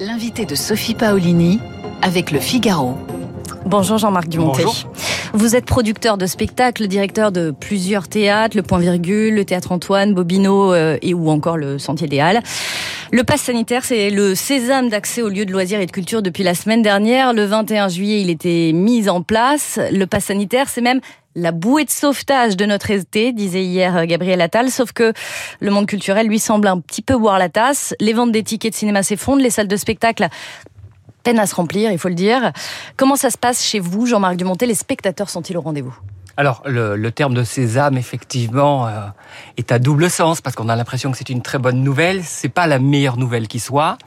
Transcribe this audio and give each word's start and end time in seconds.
L'invité 0.00 0.46
de 0.46 0.54
Sophie 0.54 0.94
Paolini 0.94 1.60
avec 2.00 2.30
le 2.30 2.40
Figaro. 2.40 2.96
Bonjour 3.66 3.98
Jean-Marc 3.98 4.28
Dumontet. 4.28 4.64
Bonjour. 4.64 4.90
Vous 5.34 5.56
êtes 5.56 5.66
producteur 5.66 6.16
de 6.16 6.24
spectacles, 6.24 6.86
directeur 6.86 7.30
de 7.32 7.50
plusieurs 7.50 8.08
théâtres, 8.08 8.56
le 8.56 8.62
Point 8.62 8.78
Virgule, 8.78 9.34
le 9.34 9.44
Théâtre 9.44 9.72
Antoine, 9.72 10.14
Bobino 10.14 10.72
euh, 10.72 10.96
et 11.02 11.12
ou 11.12 11.28
encore 11.28 11.58
le 11.58 11.78
Sentier 11.78 12.08
des 12.08 12.18
Halles. 12.18 12.40
Le 13.12 13.24
pass 13.24 13.42
sanitaire, 13.42 13.84
c'est 13.84 14.08
le 14.08 14.34
sésame 14.34 14.88
d'accès 14.88 15.20
aux 15.20 15.28
lieux 15.28 15.44
de 15.44 15.52
loisirs 15.52 15.80
et 15.80 15.86
de 15.86 15.90
culture 15.90 16.22
depuis 16.22 16.44
la 16.44 16.54
semaine 16.54 16.80
dernière. 16.80 17.34
Le 17.34 17.44
21 17.44 17.88
juillet, 17.88 18.22
il 18.22 18.30
était 18.30 18.72
mis 18.72 19.10
en 19.10 19.20
place. 19.20 19.78
Le 19.92 20.06
pass 20.06 20.26
sanitaire, 20.26 20.70
c'est 20.70 20.80
même 20.80 21.00
la 21.34 21.52
bouée 21.52 21.84
de 21.84 21.90
sauvetage 21.90 22.56
de 22.56 22.66
notre 22.66 22.90
été, 22.90 23.32
disait 23.32 23.64
hier 23.64 23.96
euh, 23.96 24.04
Gabriel 24.04 24.40
Attal, 24.40 24.70
sauf 24.70 24.92
que 24.92 25.12
le 25.60 25.70
monde 25.70 25.86
culturel 25.86 26.26
lui 26.26 26.38
semble 26.38 26.66
un 26.66 26.80
petit 26.80 27.02
peu 27.02 27.16
boire 27.16 27.38
la 27.38 27.48
tasse. 27.48 27.94
Les 28.00 28.12
ventes 28.12 28.32
des 28.32 28.42
tickets 28.42 28.72
de 28.72 28.78
cinéma 28.78 29.02
s'effondrent, 29.02 29.42
les 29.42 29.50
salles 29.50 29.68
de 29.68 29.76
spectacle 29.76 30.28
peinent 31.22 31.38
à 31.38 31.46
se 31.46 31.54
remplir, 31.54 31.92
il 31.92 31.98
faut 31.98 32.08
le 32.08 32.14
dire. 32.14 32.52
Comment 32.96 33.16
ça 33.16 33.30
se 33.30 33.38
passe 33.38 33.62
chez 33.62 33.78
vous, 33.78 34.06
Jean-Marc 34.06 34.36
Dumontet 34.36 34.66
Les 34.66 34.74
spectateurs 34.74 35.30
sont-ils 35.30 35.56
au 35.56 35.60
rendez-vous? 35.60 35.96
Alors, 36.36 36.62
le, 36.64 37.10
terme 37.10 37.34
de 37.34 37.44
sésame, 37.44 37.98
effectivement, 37.98 38.86
euh, 38.86 39.06
est 39.58 39.72
à 39.72 39.78
double 39.78 40.08
sens, 40.08 40.40
parce 40.40 40.56
qu'on 40.56 40.70
a 40.70 40.76
l'impression 40.76 41.10
que 41.10 41.18
c'est 41.18 41.28
une 41.28 41.42
très 41.42 41.58
bonne 41.58 41.82
nouvelle. 41.82 42.22
C'est 42.24 42.48
pas 42.48 42.66
la 42.66 42.78
meilleure 42.78 43.18
nouvelle 43.18 43.46
qui 43.46 43.60
soit. 43.60 43.98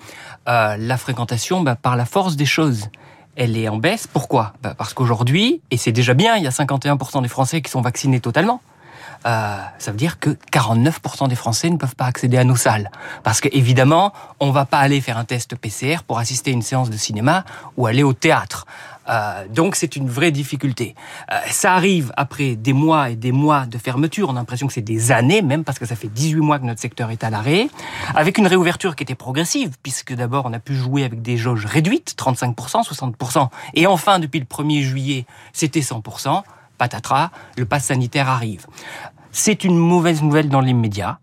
Euh, 0.47 0.75
la 0.77 0.97
fréquentation, 0.97 1.61
bah, 1.61 1.75
par 1.75 1.95
la 1.95 2.05
force 2.05 2.35
des 2.35 2.45
choses, 2.45 2.89
elle 3.35 3.57
est 3.57 3.67
en 3.67 3.77
baisse. 3.77 4.07
Pourquoi? 4.07 4.53
Bah, 4.61 4.73
Parce 4.77 4.93
qu'aujourd'hui, 4.93 5.61
et 5.71 5.77
c'est 5.77 5.91
déjà 5.91 6.13
bien, 6.13 6.35
il 6.35 6.43
y 6.43 6.47
a 6.47 6.51
51% 6.51 7.21
des 7.21 7.27
Français 7.27 7.61
qui 7.61 7.71
sont 7.71 7.81
vaccinés 7.81 8.19
totalement. 8.19 8.61
Euh, 9.25 9.57
ça 9.79 9.91
veut 9.91 9.97
dire 9.97 10.19
que 10.19 10.31
49% 10.51 11.29
des 11.29 11.35
Français 11.35 11.69
ne 11.69 11.77
peuvent 11.77 11.95
pas 11.95 12.05
accéder 12.05 12.37
à 12.37 12.43
nos 12.43 12.55
salles. 12.55 12.91
Parce 13.23 13.39
que 13.39 13.47
évidemment, 13.51 14.11
on 14.39 14.51
va 14.51 14.65
pas 14.65 14.79
aller 14.79 14.99
faire 14.99 15.17
un 15.17 15.23
test 15.23 15.55
PCR 15.55 16.03
pour 16.05 16.19
assister 16.19 16.51
à 16.51 16.53
une 16.53 16.61
séance 16.61 16.89
de 16.89 16.97
cinéma 16.97 17.45
ou 17.77 17.87
aller 17.87 18.03
au 18.03 18.13
théâtre. 18.13 18.65
Euh, 19.09 19.45
donc 19.49 19.75
c'est 19.75 19.95
une 19.95 20.09
vraie 20.09 20.31
difficulté. 20.31 20.95
Euh, 21.31 21.39
ça 21.49 21.73
arrive 21.73 22.11
après 22.17 22.55
des 22.55 22.73
mois 22.73 23.09
et 23.09 23.15
des 23.15 23.31
mois 23.31 23.65
de 23.65 23.77
fermeture. 23.77 24.29
On 24.29 24.33
a 24.33 24.39
l'impression 24.39 24.67
que 24.67 24.73
c'est 24.73 24.81
des 24.81 25.11
années, 25.11 25.41
même 25.41 25.63
parce 25.63 25.79
que 25.79 25.85
ça 25.85 25.95
fait 25.95 26.07
18 26.07 26.41
mois 26.41 26.59
que 26.59 26.65
notre 26.65 26.79
secteur 26.79 27.11
est 27.11 27.23
à 27.23 27.29
l'arrêt, 27.29 27.69
avec 28.15 28.37
une 28.37 28.47
réouverture 28.47 28.95
qui 28.95 29.03
était 29.03 29.15
progressive, 29.15 29.75
puisque 29.83 30.13
d'abord 30.13 30.45
on 30.45 30.53
a 30.53 30.59
pu 30.59 30.75
jouer 30.75 31.03
avec 31.03 31.21
des 31.21 31.37
jauges 31.37 31.65
réduites, 31.65 32.15
35%, 32.17 32.83
60%, 32.87 33.49
et 33.73 33.87
enfin 33.87 34.19
depuis 34.19 34.39
le 34.39 34.45
1er 34.45 34.81
juillet, 34.81 35.25
c'était 35.51 35.81
100% 35.81 36.43
patatras, 36.77 37.29
le 37.57 37.65
pass 37.65 37.85
sanitaire 37.85 38.29
arrive. 38.29 38.67
C'est 39.31 39.63
une 39.63 39.77
mauvaise 39.77 40.21
nouvelle 40.21 40.49
dans 40.49 40.61
l'immédiat. 40.61 41.19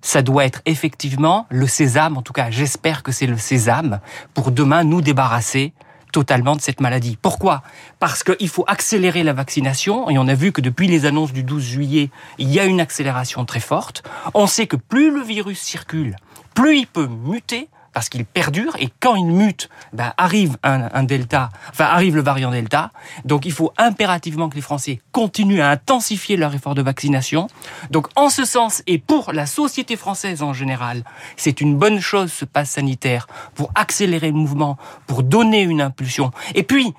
Ça 0.00 0.22
doit 0.22 0.44
être 0.44 0.62
effectivement 0.64 1.46
le 1.50 1.66
sésame, 1.66 2.16
en 2.16 2.22
tout 2.22 2.32
cas 2.32 2.50
j'espère 2.50 3.02
que 3.02 3.12
c'est 3.12 3.26
le 3.26 3.36
sésame, 3.36 4.00
pour 4.32 4.50
demain 4.50 4.84
nous 4.84 5.00
débarrasser 5.00 5.72
totalement 6.12 6.56
de 6.56 6.60
cette 6.60 6.80
maladie. 6.80 7.18
Pourquoi? 7.20 7.62
Parce 7.98 8.24
qu'il 8.24 8.48
faut 8.48 8.64
accélérer 8.66 9.22
la 9.22 9.32
vaccination, 9.32 10.10
et 10.10 10.18
on 10.18 10.28
a 10.28 10.34
vu 10.34 10.52
que 10.52 10.60
depuis 10.60 10.86
les 10.86 11.06
annonces 11.06 11.32
du 11.32 11.42
12 11.42 11.62
juillet, 11.62 12.10
il 12.38 12.50
y 12.50 12.60
a 12.60 12.64
une 12.64 12.80
accélération 12.80 13.44
très 13.44 13.60
forte. 13.60 14.02
On 14.34 14.46
sait 14.46 14.66
que 14.66 14.76
plus 14.76 15.10
le 15.10 15.22
virus 15.22 15.60
circule, 15.60 16.16
plus 16.54 16.78
il 16.78 16.86
peut 16.86 17.06
muter, 17.06 17.68
parce 17.98 18.10
qu'il 18.10 18.24
perdure 18.24 18.76
et 18.78 18.90
quand 19.00 19.16
il 19.16 19.26
mute, 19.26 19.68
ben, 19.92 20.12
arrive 20.18 20.56
un, 20.62 21.02
delta, 21.02 21.48
enfin 21.70 21.86
arrive 21.86 22.14
le 22.14 22.22
variant 22.22 22.52
delta. 22.52 22.92
Donc 23.24 23.44
il 23.44 23.50
faut 23.50 23.72
impérativement 23.76 24.48
que 24.48 24.54
les 24.54 24.60
Français 24.60 25.00
continuent 25.10 25.62
à 25.62 25.70
intensifier 25.70 26.36
leur 26.36 26.54
effort 26.54 26.76
de 26.76 26.82
vaccination. 26.82 27.48
Donc 27.90 28.06
en 28.14 28.30
ce 28.30 28.44
sens 28.44 28.84
et 28.86 28.98
pour 28.98 29.32
la 29.32 29.46
société 29.46 29.96
française 29.96 30.44
en 30.44 30.52
général, 30.52 31.02
c'est 31.36 31.60
une 31.60 31.76
bonne 31.76 31.98
chose 31.98 32.32
ce 32.32 32.44
pass 32.44 32.70
sanitaire 32.70 33.26
pour 33.56 33.72
accélérer 33.74 34.28
le 34.28 34.34
mouvement, 34.34 34.78
pour 35.08 35.24
donner 35.24 35.62
une 35.62 35.80
impulsion. 35.80 36.30
Et 36.54 36.62
puis 36.62 36.94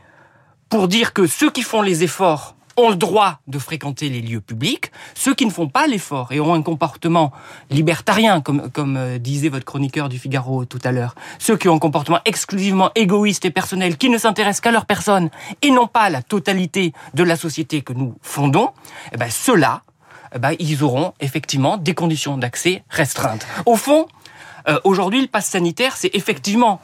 pour 0.68 0.90
dire 0.90 1.14
que 1.14 1.28
ceux 1.28 1.50
qui 1.50 1.62
font 1.62 1.82
les 1.82 2.04
efforts 2.04 2.58
ont 2.80 2.90
le 2.90 2.96
droit 2.96 3.40
de 3.48 3.60
fréquenter 3.60 4.10
les 4.10 4.22
lieux 4.22 4.42
publics. 4.42 4.92
Ceux 5.16 5.36
qui 5.36 5.46
ne 5.46 5.52
font 5.52 5.68
pas 5.68 5.88
l'effort 5.88 6.32
et 6.32 6.40
ont 6.40 6.54
un 6.54 6.62
comportement 6.62 7.32
libertarien, 7.70 8.42
comme, 8.42 8.70
comme 8.72 8.98
euh, 8.98 9.18
disait 9.18 9.50
votre 9.50 9.66
chroniqueur 9.66 10.10
du 10.10 10.18
Figaro 10.18 10.66
tout 10.66 10.80
à 10.84 10.92
l'heure, 10.92 11.16
ceux 11.38 11.58
qui 11.58 11.68
ont 11.68 11.76
un 11.76 11.80
comportement 11.80 12.20
exclusivement 12.26 12.92
égoïste 12.96 13.46
et 13.46 13.52
personnel, 13.52 13.98
qui 13.98 14.10
ne 14.10 14.18
s'intéressent 14.18 14.62
qu'à 14.62 14.72
leur 14.72 14.86
personne 14.86 15.30
et 15.62 15.72
non 15.72 15.88
pas 15.88 16.02
à 16.02 16.10
la 16.10 16.22
totalité 16.22 16.94
de 17.14 17.24
la 17.24 17.36
société 17.36 17.82
que 17.82 17.94
nous 17.94 18.16
fondons, 18.22 18.70
eh 19.14 19.18
ben, 19.18 19.30
ceux-là, 19.30 19.84
eh 20.36 20.40
ben, 20.40 20.54
ils 20.60 20.84
auront 20.84 21.14
effectivement 21.20 21.78
des 21.78 21.94
conditions 21.94 22.38
d'accès 22.38 22.84
restreintes. 22.90 23.46
Au 23.66 23.76
fond, 23.76 24.08
euh, 24.68 24.80
aujourd'hui, 24.84 25.22
le 25.22 25.28
pass 25.28 25.48
sanitaire, 25.48 25.98
c'est 25.98 26.14
effectivement 26.14 26.82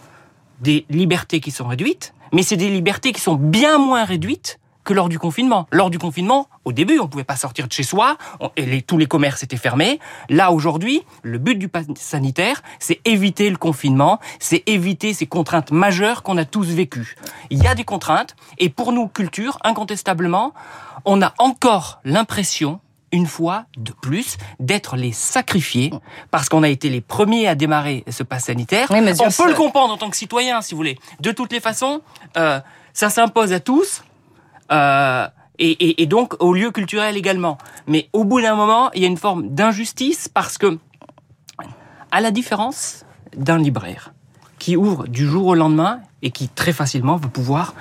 des 0.62 0.86
libertés 0.90 1.40
qui 1.40 1.52
sont 1.52 1.68
réduites, 1.68 2.14
mais 2.32 2.44
c'est 2.44 2.58
des 2.58 2.70
libertés 2.70 3.12
qui 3.12 3.22
sont 3.22 3.36
bien 3.36 3.78
moins 3.78 4.06
réduites 4.06 4.60
que 4.86 4.94
lors 4.94 5.10
du 5.10 5.20
confinement. 5.20 5.68
Lors 5.72 5.90
du 5.90 6.00
confinement, 6.00 6.48
au 6.64 6.72
début, 6.72 7.00
on 7.00 7.08
pouvait 7.08 7.26
pas 7.26 7.36
sortir 7.36 7.68
de 7.68 7.74
chez 7.74 7.84
soi, 7.84 8.18
on, 8.40 8.52
et 8.56 8.66
les, 8.66 8.82
tous 8.82 8.98
les 8.98 9.08
commerces 9.08 9.44
étaient 9.44 9.58
fermés. 9.58 10.00
Là, 10.30 10.52
aujourd'hui, 10.52 11.04
le 11.24 11.38
but 11.38 11.56
du 11.56 11.68
pass 11.68 11.86
sanitaire, 11.96 12.62
c'est 12.80 13.02
éviter 13.04 13.50
le 13.50 13.58
confinement, 13.58 14.20
c'est 14.40 14.64
éviter 14.68 15.14
ces 15.14 15.26
contraintes 15.26 15.72
majeures 15.72 16.24
qu'on 16.24 16.38
a 16.38 16.46
tous 16.46 16.68
vécues. 16.68 17.18
Il 17.50 17.62
y 17.62 17.68
a 17.68 17.76
des 17.76 17.84
contraintes, 17.84 18.36
et 18.60 18.70
pour 18.70 18.94
nous, 18.94 19.08
culture, 19.08 19.58
incontestablement, 19.64 20.54
on 21.04 21.22
a 21.22 21.34
encore 21.40 22.00
l'impression 22.06 22.80
une 23.12 23.28
fois 23.28 23.66
de 23.78 23.92
plus 23.92 24.38
d'être 24.60 24.98
les 24.98 25.12
sacrifiés 25.12 25.92
parce 26.32 26.50
qu'on 26.50 26.64
a 26.64 26.70
été 26.70 26.90
les 26.90 27.02
premiers 27.02 27.48
à 27.48 27.56
démarrer 27.56 28.04
ce 28.10 28.24
pass 28.24 28.46
sanitaire. 28.46 28.88
Oui, 28.92 29.00
on 29.00 29.32
peut 29.32 29.50
le 29.50 29.56
comprendre 29.56 29.94
en 29.94 29.98
tant 29.98 30.10
que 30.10 30.18
citoyen, 30.18 30.62
si 30.62 30.74
vous 30.74 30.78
voulez. 30.78 30.98
De 31.22 31.32
toutes 31.32 31.54
les 31.54 31.62
façons, 31.62 32.02
euh, 32.38 32.60
ça 32.94 33.10
s'impose 33.10 33.54
à 33.54 33.60
tous. 33.60 34.04
Euh, 34.72 35.28
et, 35.58 36.06
donc 36.06 36.36
au 36.40 36.54
lieu 36.54 36.72
culturel 36.72 37.18
également. 37.18 37.58
Mais 37.88 38.10
au 38.14 38.24
bout 38.24 38.42
d'un 38.42 38.56
moment, 38.56 38.92
il 38.94 39.02
y 39.02 39.06
a 39.06 39.08
une 39.08 39.18
forme 39.18 39.50
d'injustice 39.50 40.28
parce 40.28 40.58
que, 40.58 40.78
à 42.12 42.22
la 42.22 42.32
différence 42.32 43.06
d'un 43.36 43.58
libraire 43.58 44.14
qui 44.60 44.76
ouvre 44.76 45.08
du 45.08 45.26
jour 45.26 45.48
au 45.48 45.56
lendemain 45.56 46.00
et 46.22 46.32
qui 46.32 46.50
très 46.50 46.74
facilement 46.74 47.18
va 47.18 47.28
pouvoir 47.28 47.74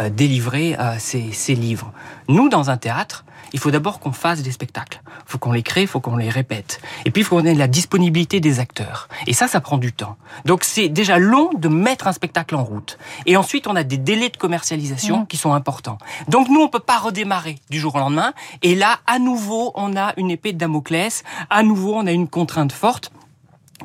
euh, 0.00 0.10
délivrer 0.10 0.76
euh, 0.78 0.94
ses, 0.98 1.54
livres. 1.54 1.92
Nous, 2.28 2.48
dans 2.48 2.70
un 2.70 2.76
théâtre, 2.76 3.24
il 3.52 3.58
faut 3.58 3.70
d'abord 3.70 4.00
qu'on 4.00 4.12
fasse 4.12 4.42
des 4.42 4.52
spectacles. 4.52 5.02
Il 5.06 5.22
faut 5.26 5.38
qu'on 5.38 5.52
les 5.52 5.62
crée, 5.62 5.82
il 5.82 5.86
faut 5.86 6.00
qu'on 6.00 6.16
les 6.16 6.30
répète. 6.30 6.80
Et 7.04 7.10
puis, 7.10 7.22
il 7.22 7.24
faut 7.24 7.36
qu'on 7.36 7.44
ait 7.44 7.54
la 7.54 7.68
disponibilité 7.68 8.40
des 8.40 8.60
acteurs. 8.60 9.08
Et 9.26 9.32
ça, 9.32 9.48
ça 9.48 9.60
prend 9.60 9.78
du 9.78 9.92
temps. 9.92 10.16
Donc, 10.44 10.64
c'est 10.64 10.88
déjà 10.88 11.18
long 11.18 11.50
de 11.54 11.68
mettre 11.68 12.06
un 12.06 12.12
spectacle 12.12 12.54
en 12.54 12.64
route. 12.64 12.98
Et 13.26 13.36
ensuite, 13.36 13.66
on 13.66 13.76
a 13.76 13.84
des 13.84 13.98
délais 13.98 14.30
de 14.30 14.36
commercialisation 14.36 15.20
mmh. 15.20 15.26
qui 15.26 15.36
sont 15.36 15.52
importants. 15.52 15.98
Donc, 16.28 16.48
nous, 16.48 16.60
on 16.60 16.68
peut 16.68 16.80
pas 16.80 16.98
redémarrer 16.98 17.58
du 17.70 17.78
jour 17.78 17.94
au 17.94 17.98
lendemain. 17.98 18.32
Et 18.62 18.74
là, 18.74 18.98
à 19.06 19.18
nouveau, 19.18 19.72
on 19.74 19.96
a 19.96 20.12
une 20.16 20.30
épée 20.30 20.52
de 20.52 20.58
Damoclès. 20.58 21.22
À 21.50 21.62
nouveau, 21.62 21.94
on 21.94 22.06
a 22.06 22.12
une 22.12 22.28
contrainte 22.28 22.72
forte 22.72 23.12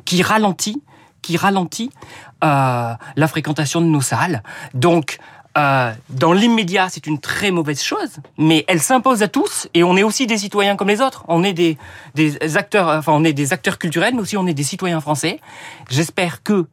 qui 0.04 0.22
ralentit 0.22 0.82
qui 1.20 1.36
ralentit 1.36 1.90
euh, 2.44 2.94
la 3.16 3.28
fréquentation 3.28 3.80
de 3.80 3.86
nos 3.86 4.00
salles. 4.00 4.42
Donc, 4.72 5.18
euh, 5.58 5.92
dans 6.10 6.32
l'immédiat, 6.32 6.88
c'est 6.88 7.06
une 7.06 7.18
très 7.18 7.50
mauvaise 7.50 7.82
chose, 7.82 8.18
mais 8.36 8.64
elle 8.68 8.80
s'impose 8.80 9.22
à 9.22 9.28
tous 9.28 9.68
et 9.74 9.82
on 9.82 9.96
est 9.96 10.04
aussi 10.04 10.26
des 10.26 10.38
citoyens 10.38 10.76
comme 10.76 10.88
les 10.88 11.00
autres. 11.00 11.24
On 11.26 11.42
est 11.42 11.52
des, 11.52 11.76
acteurs, 12.56 12.88
enfin 12.88 13.12
on 13.12 13.24
est 13.24 13.32
des 13.32 13.52
acteurs 13.52 13.78
culturels, 13.78 14.14
mais 14.14 14.20
aussi 14.20 14.36
on 14.36 14.46
est 14.46 14.54
des 14.54 14.62
citoyens 14.62 15.00
français. 15.00 15.40
J'espère 15.90 16.42
que 16.44 16.66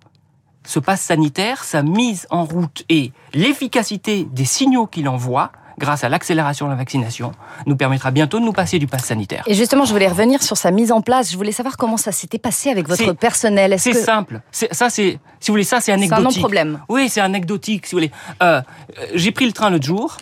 ce 0.65 0.79
passe 0.79 1.01
sanitaire, 1.01 1.63
sa 1.63 1.81
mise 1.81 2.27
en 2.29 2.43
route 2.43 2.83
et 2.89 3.11
l'efficacité 3.33 4.27
des 4.31 4.45
signaux 4.45 4.85
qu'il 4.85 5.09
envoie 5.09 5.51
grâce 5.77 6.03
à 6.03 6.09
l'accélération 6.09 6.65
de 6.65 6.71
la 6.71 6.77
vaccination, 6.77 7.31
nous 7.65 7.75
permettra 7.75 8.11
bientôt 8.11 8.39
de 8.39 8.45
nous 8.45 8.53
passer 8.53 8.79
du 8.79 8.87
pass 8.87 9.05
sanitaire. 9.05 9.43
Et 9.47 9.53
justement, 9.53 9.85
je 9.85 9.91
voulais 9.91 10.07
revenir 10.07 10.41
sur 10.41 10.57
sa 10.57 10.71
mise 10.71 10.91
en 10.91 11.01
place. 11.01 11.31
Je 11.31 11.37
voulais 11.37 11.51
savoir 11.51 11.77
comment 11.77 11.97
ça 11.97 12.11
s'était 12.11 12.39
passé 12.39 12.69
avec 12.69 12.87
votre 12.87 13.13
personnel. 13.13 13.75
C'est 13.77 13.91
que... 13.91 13.97
simple. 13.97 14.41
Ça, 14.51 14.89
c'est, 14.89 15.19
si 15.39 15.47
vous 15.47 15.53
voulez, 15.53 15.63
ça, 15.63 15.81
c'est 15.81 15.91
anecdotique. 15.91 16.23
C'est 16.31 16.37
un 16.37 16.41
non-problème. 16.41 16.79
Oui, 16.89 17.09
c'est 17.09 17.21
anecdotique, 17.21 17.85
si 17.85 17.95
vous 17.95 17.99
voulez. 17.99 18.11
Euh, 18.41 18.61
j'ai 19.13 19.31
pris 19.31 19.45
le 19.45 19.51
train 19.51 19.69
l'autre 19.69 19.85
jour. 19.85 20.17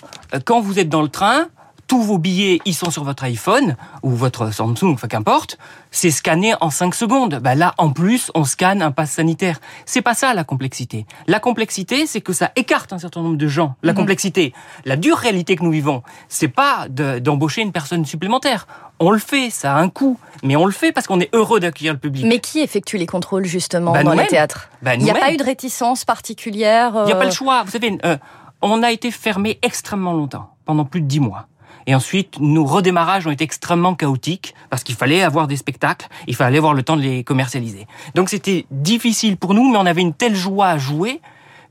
Quand 0.46 0.62
vous 0.62 0.80
êtes 0.80 0.90
dans 0.90 1.02
le 1.02 1.10
train, 1.10 1.48
tous 1.88 2.02
vos 2.02 2.18
billets, 2.18 2.60
ils 2.66 2.74
sont 2.74 2.92
sur 2.92 3.04
votre 3.04 3.24
iPhone 3.24 3.76
ou 4.02 4.12
votre 4.12 4.52
Samsung, 4.54 4.94
enfin 4.94 5.08
qu'importe. 5.08 5.58
C'est 5.92 6.12
scanné 6.12 6.54
en 6.60 6.70
5 6.70 6.96
secondes. 6.96 7.40
Bah 7.42 7.56
là, 7.56 7.74
en 7.78 7.92
plus, 7.92 8.32
on 8.36 8.46
scanne 8.46 8.82
un 8.82 8.92
pass 8.92 9.12
sanitaire. 9.12 9.60
C'est 9.86 10.02
pas 10.02 10.14
ça 10.14 10.34
la 10.34 10.44
complexité. 10.44 11.06
La 11.28 11.40
complexité, 11.40 12.08
c'est 12.08 12.22
que 12.22 12.34
ça 12.34 12.52
écarte 12.56 12.94
un 12.94 12.98
certain 12.98 13.22
nombre 13.22 13.38
de 13.38 13.48
gens. 13.48 13.76
La 13.84 13.94
mmh. 13.94 13.96
complexité, 13.96 14.54
la 14.86 14.96
dure 14.96 15.18
réalité 15.18 15.56
que 15.56 15.64
nous 15.64 15.72
vivons, 15.72 16.04
c'est 16.30 16.48
pas 16.48 16.88
d'embaucher 16.90 17.62
une 17.62 17.72
personne 17.72 18.06
supplémentaire. 18.06 18.68
On 19.00 19.12
le 19.12 19.20
fait, 19.20 19.50
ça 19.50 19.76
a 19.76 19.80
un 19.80 19.90
coût, 19.90 20.18
mais 20.44 20.56
on 20.56 20.66
le 20.66 20.72
fait 20.72 20.92
parce 20.92 21.08
qu'on 21.08 21.20
est 21.20 21.34
heureux 21.34 21.60
d'accueillir 21.60 21.94
le 21.94 22.00
public. 22.00 22.26
Mais 22.26 22.40
qui 22.40 22.60
effectue 22.60 22.98
les 22.98 23.06
contrôles 23.06 23.46
justement 23.46 23.92
bah, 23.92 24.04
dans 24.04 24.14
les 24.14 24.28
théâtres 24.28 24.70
bah, 24.82 24.96
Il 24.96 25.04
n'y 25.04 25.12
a 25.12 25.16
pas 25.16 25.34
eu 25.34 25.38
de 25.38 25.44
réticence 25.44 26.06
particulière. 26.06 26.94
Il 27.04 27.06
n'y 27.06 27.12
a 27.12 27.18
pas 27.18 27.26
le 27.26 27.32
choix. 27.32 27.64
Vous 27.64 27.72
savez, 27.72 27.98
euh, 28.06 28.18
on 28.62 28.82
a 28.82 28.92
été 28.92 29.12
fermé 29.12 29.60
extrêmement 29.62 30.14
longtemps, 30.14 30.56
pendant 30.66 30.86
plus 30.86 31.02
de 31.02 31.08
10 31.08 31.20
mois. 31.20 31.48
Et 31.88 31.96
ensuite, 31.96 32.40
nos 32.40 32.66
redémarrages 32.66 33.28
ont 33.28 33.32
été 33.32 33.44
extrêmement 33.44 33.96
chaotiques 33.96 34.56
parce 34.70 34.84
qu'il 34.84 34.96
fallait 34.96 35.22
avoir 35.22 35.48
des 35.48 35.58
spectacles, 35.58 36.08
il 36.28 36.36
fallait 36.36 36.58
avoir 36.58 36.74
le 36.74 36.84
temps 36.84 36.96
de 36.96 37.02
les 37.02 37.24
commercialiser. 37.24 37.88
Donc 38.16 38.30
c'était 38.30 38.66
difficile 38.72 39.38
pour 39.38 39.54
nous, 39.54 39.70
mais 39.70 39.78
on 39.78 39.86
avait 39.86 40.02
une 40.02 40.14
telle 40.14 40.36
joie 40.36 40.68
à 40.68 40.78
jouer 40.78 41.22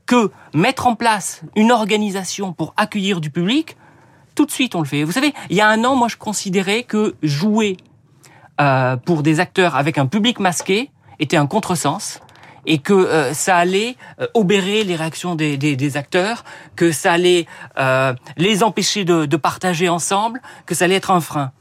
que 0.05 0.31
mettre 0.53 0.87
en 0.87 0.95
place 0.95 1.41
une 1.55 1.71
organisation 1.71 2.53
pour 2.53 2.73
accueillir 2.77 3.21
du 3.21 3.29
public, 3.29 3.77
tout 4.35 4.45
de 4.45 4.51
suite 4.51 4.75
on 4.75 4.79
le 4.79 4.85
fait. 4.85 5.03
Vous 5.03 5.11
savez, 5.11 5.33
il 5.49 5.55
y 5.55 5.61
a 5.61 5.67
un 5.67 5.83
an, 5.83 5.95
moi 5.95 6.07
je 6.07 6.17
considérais 6.17 6.83
que 6.83 7.15
jouer 7.23 7.77
euh, 8.61 8.97
pour 8.97 9.23
des 9.23 9.39
acteurs 9.39 9.75
avec 9.75 9.97
un 9.97 10.05
public 10.05 10.39
masqué 10.39 10.91
était 11.19 11.37
un 11.37 11.47
contresens 11.47 12.19
et 12.65 12.79
que 12.79 12.93
euh, 12.93 13.33
ça 13.33 13.57
allait 13.57 13.95
euh, 14.19 14.27
obérer 14.33 14.83
les 14.83 14.95
réactions 14.95 15.35
des, 15.35 15.57
des, 15.57 15.75
des, 15.75 15.97
acteurs, 15.97 16.43
que 16.75 16.91
ça 16.91 17.13
allait 17.13 17.45
euh, 17.77 18.13
les 18.37 18.63
empêcher 18.63 19.05
de, 19.05 19.25
de, 19.25 19.37
partager 19.37 19.89
ensemble, 19.89 20.41
que 20.65 20.75
ça 20.75 20.85
allait 20.85 20.95
être 20.95 21.11
un 21.11 21.21
frein. 21.21 21.51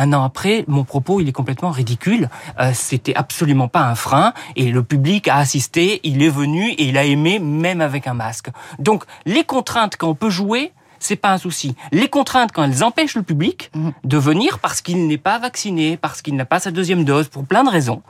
Un 0.00 0.12
an 0.12 0.22
après, 0.22 0.64
mon 0.68 0.84
propos, 0.84 1.20
il 1.20 1.28
est 1.28 1.32
complètement 1.32 1.72
ridicule. 1.72 2.30
Euh, 2.60 2.70
C'était 2.72 3.16
absolument 3.16 3.66
pas 3.66 3.82
un 3.82 3.96
frein 3.96 4.32
et 4.54 4.70
le 4.70 4.84
public 4.84 5.26
a 5.26 5.36
assisté, 5.36 6.00
il 6.04 6.22
est 6.22 6.28
venu 6.28 6.70
et 6.70 6.84
il 6.84 6.96
a 6.96 7.04
aimé 7.04 7.40
même 7.40 7.80
avec 7.80 8.06
un 8.06 8.14
masque. 8.14 8.48
Donc 8.78 9.04
les 9.26 9.42
contraintes 9.42 9.96
quand 9.96 10.08
on 10.08 10.14
peut 10.14 10.30
jouer, 10.30 10.72
c'est 11.00 11.16
pas 11.16 11.32
un 11.32 11.38
souci. 11.38 11.74
Les 11.90 12.08
contraintes, 12.08 12.52
quand 12.52 12.62
elles 12.62 12.84
empêchent 12.84 13.16
le 13.16 13.22
public 13.22 13.70
mmh. 13.74 13.90
de 14.04 14.18
venir 14.18 14.60
parce 14.60 14.80
qu'il 14.80 15.06
n'est 15.08 15.18
pas 15.18 15.38
vacciné, 15.40 15.96
parce 15.96 16.22
qu'il 16.22 16.36
n'a 16.36 16.44
pas 16.44 16.60
sa 16.60 16.70
deuxième 16.70 17.04
dose, 17.04 17.28
pour 17.28 17.44
plein 17.44 17.64
de 17.64 17.70
raisons, 17.70 18.02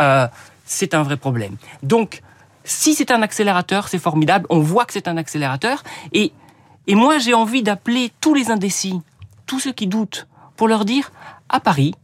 euh, 0.00 0.26
c'est 0.68 0.94
un 0.94 1.02
vrai 1.02 1.16
problème. 1.16 1.56
Donc, 1.82 2.22
si 2.64 2.94
c'est 2.94 3.10
un 3.10 3.22
accélérateur, 3.22 3.88
c'est 3.88 3.98
formidable. 3.98 4.46
On 4.50 4.60
voit 4.60 4.84
que 4.84 4.92
c'est 4.92 5.08
un 5.08 5.16
accélérateur. 5.16 5.82
Et, 6.12 6.32
et 6.86 6.94
moi, 6.94 7.18
j'ai 7.18 7.34
envie 7.34 7.62
d'appeler 7.62 8.12
tous 8.20 8.34
les 8.34 8.50
indécis, 8.50 9.00
tous 9.46 9.58
ceux 9.58 9.72
qui 9.72 9.86
doutent, 9.86 10.28
pour 10.56 10.68
leur 10.68 10.84
dire, 10.84 11.10
à 11.48 11.60
Paris, 11.60 11.94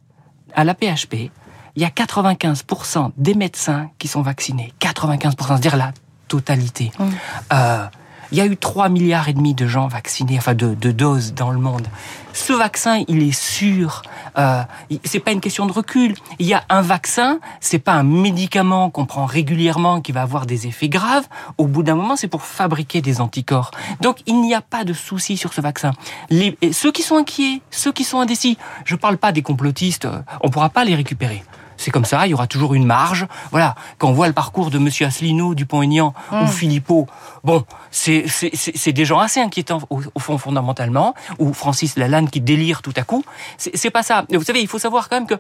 à 0.54 0.64
la 0.64 0.74
PHP, 0.74 1.30
il 1.76 1.82
y 1.82 1.84
a 1.84 1.88
95% 1.88 3.10
des 3.16 3.34
médecins 3.34 3.90
qui 3.98 4.08
sont 4.08 4.22
vaccinés. 4.22 4.72
95%, 4.80 5.46
c'est-à-dire 5.46 5.76
la 5.76 5.92
totalité. 6.28 6.92
Mmh. 6.98 7.04
Euh, 7.52 7.86
il 8.34 8.38
y 8.38 8.40
a 8.40 8.46
eu 8.46 8.56
3 8.56 8.88
milliards 8.88 9.28
et 9.28 9.32
demi 9.32 9.54
de 9.54 9.68
gens 9.68 9.86
vaccinés, 9.86 10.38
enfin 10.38 10.54
de, 10.54 10.74
doses 10.90 11.34
dans 11.34 11.52
le 11.52 11.60
monde. 11.60 11.86
Ce 12.32 12.52
vaccin, 12.52 13.04
il 13.06 13.22
est 13.22 13.30
sûr. 13.30 14.02
Euh, 14.36 14.60
c'est 15.04 15.20
pas 15.20 15.30
une 15.30 15.40
question 15.40 15.66
de 15.66 15.72
recul. 15.72 16.16
Il 16.40 16.46
y 16.46 16.52
a 16.52 16.64
un 16.68 16.82
vaccin, 16.82 17.38
c'est 17.60 17.78
pas 17.78 17.92
un 17.92 18.02
médicament 18.02 18.90
qu'on 18.90 19.06
prend 19.06 19.24
régulièrement 19.24 20.00
qui 20.00 20.10
va 20.10 20.22
avoir 20.22 20.46
des 20.46 20.66
effets 20.66 20.88
graves. 20.88 21.28
Au 21.58 21.68
bout 21.68 21.84
d'un 21.84 21.94
moment, 21.94 22.16
c'est 22.16 22.26
pour 22.26 22.42
fabriquer 22.42 23.00
des 23.00 23.20
anticorps. 23.20 23.70
Donc, 24.00 24.18
il 24.26 24.40
n'y 24.40 24.52
a 24.52 24.60
pas 24.60 24.82
de 24.82 24.94
souci 24.94 25.36
sur 25.36 25.52
ce 25.52 25.60
vaccin. 25.60 25.92
Les, 26.28 26.58
ceux 26.72 26.90
qui 26.90 27.02
sont 27.02 27.16
inquiets, 27.16 27.62
ceux 27.70 27.92
qui 27.92 28.02
sont 28.02 28.18
indécis, 28.18 28.58
je 28.84 28.96
parle 28.96 29.16
pas 29.16 29.30
des 29.30 29.42
complotistes, 29.42 30.08
on 30.40 30.50
pourra 30.50 30.70
pas 30.70 30.84
les 30.84 30.96
récupérer. 30.96 31.44
C'est 31.84 31.90
comme 31.90 32.06
ça, 32.06 32.26
il 32.26 32.30
y 32.30 32.34
aura 32.34 32.46
toujours 32.46 32.72
une 32.72 32.86
marge. 32.86 33.26
Voilà, 33.50 33.74
quand 33.98 34.08
on 34.08 34.14
voit 34.14 34.26
le 34.26 34.32
parcours 34.32 34.70
de 34.70 34.78
Monsieur 34.78 35.04
Asselineau, 35.04 35.54
Dupont-Aignan 35.54 36.14
mmh. 36.32 36.42
ou 36.42 36.46
Philippot, 36.46 37.06
bon, 37.44 37.62
c'est 37.90 38.24
des 38.86 39.04
gens 39.04 39.18
assez 39.18 39.38
inquiétants 39.38 39.80
au, 39.90 40.00
au, 40.14 40.18
fond 40.18 40.38
fondamentalement, 40.38 41.14
ou 41.38 41.52
Francis 41.52 41.98
Lalanne 41.98 42.30
qui 42.30 42.40
délire 42.40 42.80
tout 42.80 42.94
à 42.96 43.02
coup. 43.02 43.22
C'est 43.58 43.90
pas 43.90 44.02
ça. 44.02 44.24
Vous 44.30 44.44
savez, 44.44 44.62
il 44.62 44.66
faut 44.66 44.78
savoir 44.78 45.10
quand 45.10 45.16
même 45.16 45.26
que 45.26 45.34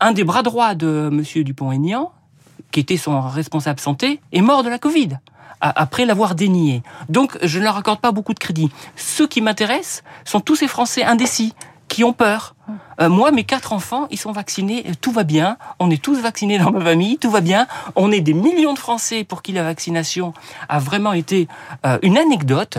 un 0.00 0.12
des 0.12 0.24
bras 0.24 0.42
droits 0.42 0.74
de 0.74 1.08
Monsieur 1.10 1.44
Dupont-Aignan, 1.44 2.12
qui 2.70 2.80
était 2.80 2.98
son 2.98 3.22
responsable 3.22 3.80
santé, 3.80 4.20
est 4.32 4.42
mort 4.42 4.64
de 4.64 4.68
la 4.68 4.78
Covid 4.78 5.18
après 5.62 6.04
l'avoir 6.04 6.34
dénié. 6.34 6.82
Donc, 7.08 7.38
je 7.42 7.58
ne 7.58 7.64
leur 7.64 7.78
accorde 7.78 8.00
pas 8.00 8.12
beaucoup 8.12 8.34
de 8.34 8.38
crédit. 8.38 8.70
Ceux 8.96 9.26
qui 9.26 9.40
m'intéressent 9.40 10.04
sont 10.26 10.40
tous 10.40 10.56
ces 10.56 10.68
Français 10.68 11.04
indécis 11.04 11.54
qui 11.94 12.02
ont 12.02 12.12
peur. 12.12 12.56
Euh, 13.00 13.08
moi, 13.08 13.30
mes 13.30 13.44
quatre 13.44 13.72
enfants, 13.72 14.08
ils 14.10 14.18
sont 14.18 14.32
vaccinés, 14.32 14.84
tout 15.00 15.12
va 15.12 15.22
bien. 15.22 15.58
On 15.78 15.90
est 15.90 16.02
tous 16.02 16.18
vaccinés 16.20 16.58
dans 16.58 16.72
ma 16.72 16.80
famille, 16.80 17.18
tout 17.18 17.30
va 17.30 17.40
bien. 17.40 17.68
On 17.94 18.10
est 18.10 18.20
des 18.20 18.34
millions 18.34 18.72
de 18.72 18.80
Français 18.80 19.22
pour 19.22 19.42
qui 19.42 19.52
la 19.52 19.62
vaccination 19.62 20.34
a 20.68 20.80
vraiment 20.80 21.12
été 21.12 21.46
euh, 21.86 21.98
une 22.02 22.18
anecdote. 22.18 22.78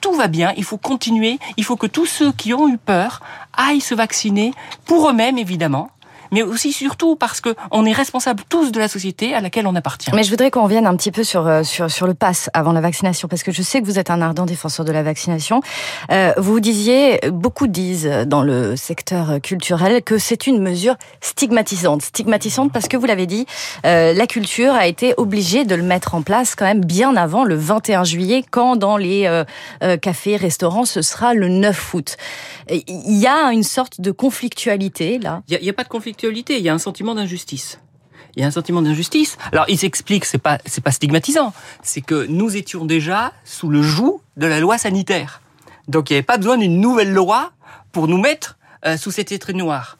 Tout 0.00 0.14
va 0.14 0.26
bien, 0.26 0.52
il 0.56 0.64
faut 0.64 0.78
continuer, 0.78 1.38
il 1.56 1.62
faut 1.62 1.76
que 1.76 1.86
tous 1.86 2.06
ceux 2.06 2.32
qui 2.32 2.54
ont 2.54 2.68
eu 2.68 2.76
peur 2.76 3.20
aillent 3.56 3.80
se 3.80 3.94
vacciner, 3.94 4.52
pour 4.84 5.08
eux-mêmes 5.08 5.38
évidemment, 5.38 5.90
mais 6.36 6.42
aussi 6.42 6.70
surtout 6.70 7.16
parce 7.16 7.40
que 7.40 7.54
on 7.70 7.86
est 7.86 7.94
responsable 7.94 8.42
tous 8.50 8.70
de 8.70 8.78
la 8.78 8.88
société 8.88 9.32
à 9.32 9.40
laquelle 9.40 9.66
on 9.66 9.74
appartient. 9.74 10.10
Mais 10.14 10.22
je 10.22 10.28
voudrais 10.28 10.50
qu'on 10.50 10.64
revienne 10.64 10.86
un 10.86 10.94
petit 10.94 11.10
peu 11.10 11.24
sur, 11.24 11.46
euh, 11.46 11.62
sur, 11.62 11.90
sur 11.90 12.06
le 12.06 12.12
pass 12.12 12.50
avant 12.52 12.72
la 12.72 12.82
vaccination, 12.82 13.26
parce 13.26 13.42
que 13.42 13.52
je 13.52 13.62
sais 13.62 13.80
que 13.80 13.86
vous 13.86 13.98
êtes 13.98 14.10
un 14.10 14.20
ardent 14.20 14.44
défenseur 14.44 14.84
de 14.84 14.92
la 14.92 15.02
vaccination. 15.02 15.62
Euh, 16.12 16.34
vous 16.36 16.60
disiez, 16.60 17.20
beaucoup 17.32 17.68
disent 17.68 18.10
dans 18.26 18.42
le 18.42 18.76
secteur 18.76 19.40
culturel 19.42 20.02
que 20.02 20.18
c'est 20.18 20.46
une 20.46 20.60
mesure 20.60 20.96
stigmatisante. 21.22 22.02
Stigmatisante 22.02 22.70
parce 22.70 22.86
que 22.86 22.98
vous 22.98 23.06
l'avez 23.06 23.26
dit, 23.26 23.46
euh, 23.86 24.12
la 24.12 24.26
culture 24.26 24.74
a 24.74 24.86
été 24.86 25.14
obligée 25.16 25.64
de 25.64 25.74
le 25.74 25.82
mettre 25.82 26.14
en 26.14 26.20
place 26.20 26.54
quand 26.54 26.66
même 26.66 26.84
bien 26.84 27.16
avant 27.16 27.44
le 27.44 27.54
21 27.54 28.04
juillet, 28.04 28.44
quand 28.50 28.76
dans 28.76 28.98
les 28.98 29.24
euh, 29.26 29.44
euh, 29.82 29.96
cafés, 29.96 30.36
restaurants, 30.36 30.84
ce 30.84 31.00
sera 31.00 31.32
le 31.32 31.48
9 31.48 31.94
août. 31.94 32.16
Il 32.70 33.16
y 33.16 33.26
a 33.26 33.52
une 33.52 33.62
sorte 33.62 34.00
de 34.02 34.10
conflictualité 34.10 35.18
là. 35.18 35.42
Il 35.48 35.58
n'y 35.62 35.68
a, 35.68 35.70
a 35.70 35.72
pas 35.72 35.84
de 35.84 35.88
conflictualité 35.88 36.25
il 36.28 36.60
y 36.60 36.68
a 36.68 36.74
un 36.74 36.78
sentiment 36.78 37.14
d'injustice. 37.14 37.80
Il 38.36 38.42
y 38.42 38.44
a 38.44 38.48
un 38.48 38.50
sentiment 38.50 38.82
d'injustice. 38.82 39.38
Alors, 39.50 39.64
il 39.68 39.78
s'explique, 39.78 40.26
c'est 40.26 40.38
pas, 40.38 40.58
c'est 40.66 40.82
pas 40.84 40.92
stigmatisant. 40.92 41.54
C'est 41.82 42.02
que 42.02 42.26
nous 42.26 42.56
étions 42.56 42.84
déjà 42.84 43.32
sous 43.44 43.70
le 43.70 43.80
joug 43.80 44.20
de 44.36 44.46
la 44.46 44.60
loi 44.60 44.76
sanitaire. 44.76 45.40
Donc, 45.88 46.10
il 46.10 46.12
n'y 46.12 46.16
avait 46.18 46.24
pas 46.24 46.36
besoin 46.36 46.58
d'une 46.58 46.80
nouvelle 46.80 47.12
loi 47.12 47.52
pour 47.92 48.08
nous 48.08 48.18
mettre 48.18 48.58
euh, 48.84 48.98
sous 48.98 49.10
cet 49.10 49.32
étrait 49.32 49.54
noir. 49.54 49.96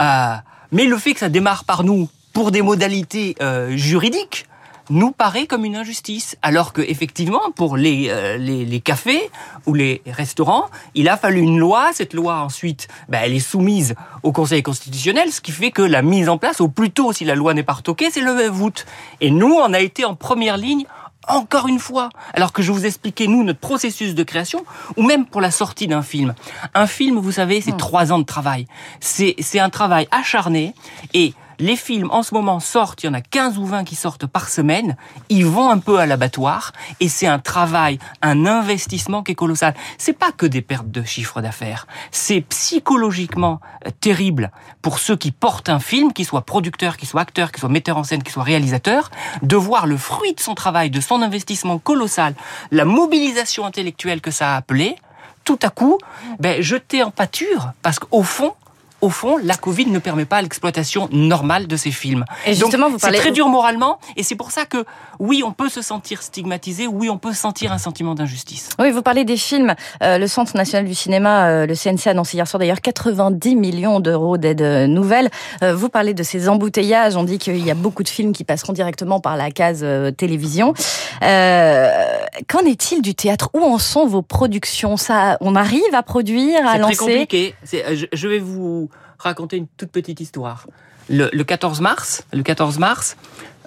Euh, 0.00 0.34
mais 0.70 0.84
le 0.84 0.96
fait 0.98 1.14
que 1.14 1.20
ça 1.20 1.28
démarre 1.28 1.64
par 1.64 1.82
nous 1.82 2.08
pour 2.32 2.52
des 2.52 2.62
modalités 2.62 3.34
euh, 3.40 3.76
juridiques, 3.76 4.46
nous 4.90 5.12
paraît 5.12 5.46
comme 5.46 5.64
une 5.64 5.76
injustice. 5.76 6.36
Alors 6.42 6.72
que 6.72 6.82
effectivement, 6.82 7.50
pour 7.54 7.76
les, 7.76 8.08
euh, 8.10 8.36
les, 8.36 8.64
les, 8.64 8.80
cafés 8.80 9.30
ou 9.66 9.74
les 9.74 10.02
restaurants, 10.06 10.66
il 10.94 11.08
a 11.08 11.16
fallu 11.16 11.40
une 11.40 11.58
loi. 11.58 11.90
Cette 11.94 12.12
loi 12.12 12.40
ensuite, 12.40 12.88
ben, 13.08 13.20
elle 13.24 13.34
est 13.34 13.40
soumise 13.40 13.94
au 14.22 14.32
Conseil 14.32 14.62
constitutionnel, 14.62 15.32
ce 15.32 15.40
qui 15.40 15.52
fait 15.52 15.70
que 15.70 15.82
la 15.82 16.02
mise 16.02 16.28
en 16.28 16.38
place, 16.38 16.60
au 16.60 16.68
plus 16.68 16.90
tôt, 16.90 17.12
si 17.12 17.24
la 17.24 17.34
loi 17.34 17.54
n'est 17.54 17.62
pas 17.62 17.74
retoquée, 17.74 18.10
c'est 18.10 18.20
le 18.20 18.34
9 18.34 18.60
août. 18.60 18.86
Et 19.20 19.30
nous, 19.30 19.52
on 19.52 19.72
a 19.72 19.80
été 19.80 20.04
en 20.04 20.14
première 20.14 20.56
ligne 20.56 20.84
encore 21.28 21.68
une 21.68 21.78
fois, 21.78 22.08
alors 22.34 22.52
que 22.52 22.62
je 22.62 22.72
vous 22.72 22.86
expliquais, 22.86 23.26
nous, 23.26 23.44
notre 23.44 23.60
processus 23.60 24.14
de 24.14 24.22
création, 24.22 24.64
ou 24.96 25.02
même 25.02 25.26
pour 25.26 25.40
la 25.40 25.50
sortie 25.50 25.86
d'un 25.86 26.02
film. 26.02 26.34
Un 26.74 26.86
film, 26.86 27.18
vous 27.18 27.32
savez, 27.32 27.60
c'est 27.60 27.72
mmh. 27.72 27.76
trois 27.76 28.12
ans 28.12 28.18
de 28.18 28.24
travail. 28.24 28.66
C'est 29.00 29.60
un 29.60 29.70
travail 29.70 30.08
acharné, 30.10 30.74
et 31.14 31.34
les 31.60 31.76
films 31.76 32.10
en 32.10 32.22
ce 32.22 32.34
moment 32.34 32.58
sortent, 32.58 33.02
il 33.02 33.06
y 33.06 33.08
en 33.08 33.14
a 33.14 33.20
15 33.20 33.58
ou 33.58 33.66
20 33.66 33.84
qui 33.84 33.94
sortent 33.94 34.26
par 34.26 34.48
semaine, 34.48 34.96
ils 35.28 35.46
vont 35.46 35.70
un 35.70 35.78
peu 35.78 35.98
à 35.98 36.06
l'abattoir 36.06 36.72
et 36.98 37.08
c'est 37.08 37.26
un 37.26 37.38
travail, 37.38 37.98
un 38.22 38.46
investissement 38.46 39.22
qui 39.22 39.32
est 39.32 39.36
colossal. 39.36 39.74
C'est 39.98 40.14
pas 40.14 40.32
que 40.32 40.46
des 40.46 40.62
pertes 40.62 40.90
de 40.90 41.02
chiffre 41.02 41.40
d'affaires, 41.40 41.86
c'est 42.10 42.40
psychologiquement 42.40 43.60
euh, 43.86 43.90
terrible 44.00 44.50
pour 44.82 44.98
ceux 44.98 45.16
qui 45.16 45.30
portent 45.30 45.68
un 45.68 45.80
film, 45.80 46.12
qu'ils 46.12 46.26
soient 46.26 46.42
producteurs, 46.42 46.96
qu'ils 46.96 47.08
soient 47.08 47.20
acteurs, 47.20 47.52
qu'ils 47.52 47.60
soient 47.60 47.68
metteurs 47.68 47.98
en 47.98 48.04
scène, 48.04 48.22
qu'ils 48.22 48.32
soient 48.32 48.42
réalisateurs, 48.42 49.10
de 49.42 49.56
voir 49.56 49.86
le 49.86 49.98
fruit 49.98 50.32
de 50.32 50.40
son 50.40 50.54
travail, 50.54 50.90
de 50.90 51.00
son 51.00 51.20
investissement 51.20 51.78
colossal, 51.78 52.34
la 52.70 52.86
mobilisation 52.86 53.66
intellectuelle 53.66 54.22
que 54.22 54.30
ça 54.30 54.54
a 54.54 54.56
appelé, 54.56 54.96
tout 55.44 55.58
à 55.62 55.68
coup, 55.70 55.98
ben, 56.38 56.62
jeter 56.62 57.02
en 57.02 57.10
pâture, 57.10 57.72
parce 57.82 57.98
qu'au 57.98 58.22
fond, 58.22 58.54
au 59.00 59.10
fond, 59.10 59.38
la 59.42 59.56
Covid 59.56 59.86
ne 59.86 59.98
permet 59.98 60.24
pas 60.24 60.42
l'exploitation 60.42 61.08
normale 61.12 61.66
de 61.66 61.76
ces 61.76 61.90
films. 61.90 62.24
Et 62.46 62.54
justement, 62.54 62.86
Donc, 62.86 62.92
vous 62.92 62.98
parlez... 62.98 63.16
C'est 63.16 63.22
très 63.22 63.32
dur 63.32 63.48
moralement, 63.48 63.98
et 64.16 64.22
c'est 64.22 64.34
pour 64.34 64.50
ça 64.50 64.64
que, 64.64 64.84
oui, 65.18 65.42
on 65.44 65.52
peut 65.52 65.68
se 65.68 65.82
sentir 65.82 66.22
stigmatisé, 66.22 66.86
oui, 66.86 67.08
on 67.08 67.18
peut 67.18 67.32
sentir 67.32 67.72
un 67.72 67.78
sentiment 67.78 68.14
d'injustice. 68.14 68.70
Oui, 68.78 68.90
vous 68.90 69.02
parlez 69.02 69.24
des 69.24 69.36
films. 69.36 69.74
Euh, 70.02 70.18
le 70.18 70.26
Centre 70.26 70.56
national 70.56 70.86
du 70.86 70.94
cinéma, 70.94 71.48
euh, 71.48 71.66
le 71.66 71.74
CNC, 71.74 72.06
a 72.06 72.10
annoncé 72.10 72.36
hier 72.36 72.46
soir 72.46 72.58
d'ailleurs 72.58 72.80
90 72.80 73.56
millions 73.56 74.00
d'euros 74.00 74.36
d'aide 74.36 74.62
nouvelle. 74.88 75.30
Euh, 75.62 75.74
vous 75.74 75.88
parlez 75.88 76.14
de 76.14 76.22
ces 76.22 76.48
embouteillages, 76.48 77.16
on 77.16 77.24
dit 77.24 77.38
qu'il 77.38 77.64
y 77.64 77.70
a 77.70 77.74
beaucoup 77.74 78.02
de 78.02 78.08
films 78.08 78.32
qui 78.32 78.44
passeront 78.44 78.72
directement 78.72 79.20
par 79.20 79.36
la 79.36 79.50
case 79.50 79.84
télévision. 80.16 80.74
Qu'en 81.20 82.64
est-il 82.66 83.02
du 83.02 83.14
théâtre? 83.14 83.50
Où 83.54 83.62
en 83.62 83.78
sont 83.78 84.06
vos 84.06 84.22
productions? 84.22 84.96
Ça, 84.96 85.36
On 85.40 85.54
arrive 85.56 85.94
à 85.94 86.02
produire, 86.02 86.66
à 86.66 86.78
lancer 86.78 86.94
C'est 86.94 87.04
très 87.04 87.12
compliqué. 87.12 87.54
Je, 87.72 88.06
je 88.12 88.28
vais 88.28 88.38
vous 88.38 88.89
raconter 89.22 89.56
une 89.56 89.66
toute 89.76 89.90
petite 89.90 90.20
histoire. 90.20 90.66
Le, 91.08 91.28
le 91.32 91.44
14 91.44 91.80
mars, 91.80 92.24
le 92.32 92.42
14 92.42 92.78
mars 92.78 93.16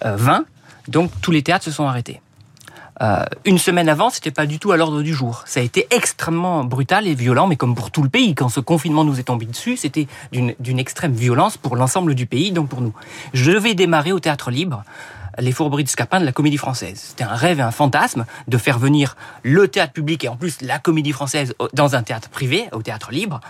euh, 0.05 0.15
20, 0.15 0.45
donc 0.87 1.11
tous 1.21 1.31
les 1.31 1.43
théâtres 1.43 1.65
se 1.65 1.71
sont 1.71 1.87
arrêtés. 1.87 2.21
Euh, 3.01 3.23
une 3.45 3.57
semaine 3.57 3.89
avant, 3.89 4.09
c'était 4.09 4.31
pas 4.31 4.45
du 4.45 4.59
tout 4.59 4.71
à 4.71 4.77
l'ordre 4.77 5.01
du 5.01 5.13
jour. 5.13 5.43
Ça 5.45 5.59
a 5.59 5.63
été 5.63 5.87
extrêmement 5.89 6.63
brutal 6.63 7.07
et 7.07 7.15
violent, 7.15 7.47
mais 7.47 7.55
comme 7.55 7.75
pour 7.75 7.91
tout 7.91 8.03
le 8.03 8.09
pays, 8.09 8.35
quand 8.35 8.49
ce 8.49 8.59
confinement 8.59 9.03
nous 9.03 9.19
est 9.19 9.23
tombé 9.23 9.45
dessus, 9.45 9.77
c'était 9.77 10.07
d'une 10.31 10.79
extrême 10.79 11.13
violence 11.13 11.57
pour 11.57 11.75
l'ensemble 11.75 12.15
du 12.15 12.25
pays, 12.25 12.51
donc 12.51 12.69
pour 12.69 12.81
nous. 12.81 12.93
Je 13.33 13.51
devais 13.51 13.73
démarrer 13.73 14.11
au 14.11 14.19
théâtre 14.19 14.51
libre 14.51 14.83
les 15.39 15.51
Fourberies 15.51 15.83
de 15.83 15.89
Scapin 15.89 16.19
de 16.19 16.25
la 16.25 16.31
Comédie 16.31 16.57
Française. 16.57 16.99
C'était 17.09 17.23
un 17.23 17.33
rêve 17.33 17.59
et 17.59 17.63
un 17.63 17.71
fantasme 17.71 18.25
de 18.47 18.57
faire 18.59 18.77
venir 18.77 19.15
le 19.41 19.67
théâtre 19.67 19.93
public 19.93 20.23
et 20.23 20.29
en 20.29 20.35
plus 20.35 20.61
la 20.61 20.77
Comédie 20.77 21.11
Française 21.11 21.55
dans 21.73 21.95
un 21.95 22.03
théâtre 22.03 22.29
privé, 22.29 22.69
au 22.71 22.83
théâtre 22.83 23.11
libre. 23.11 23.41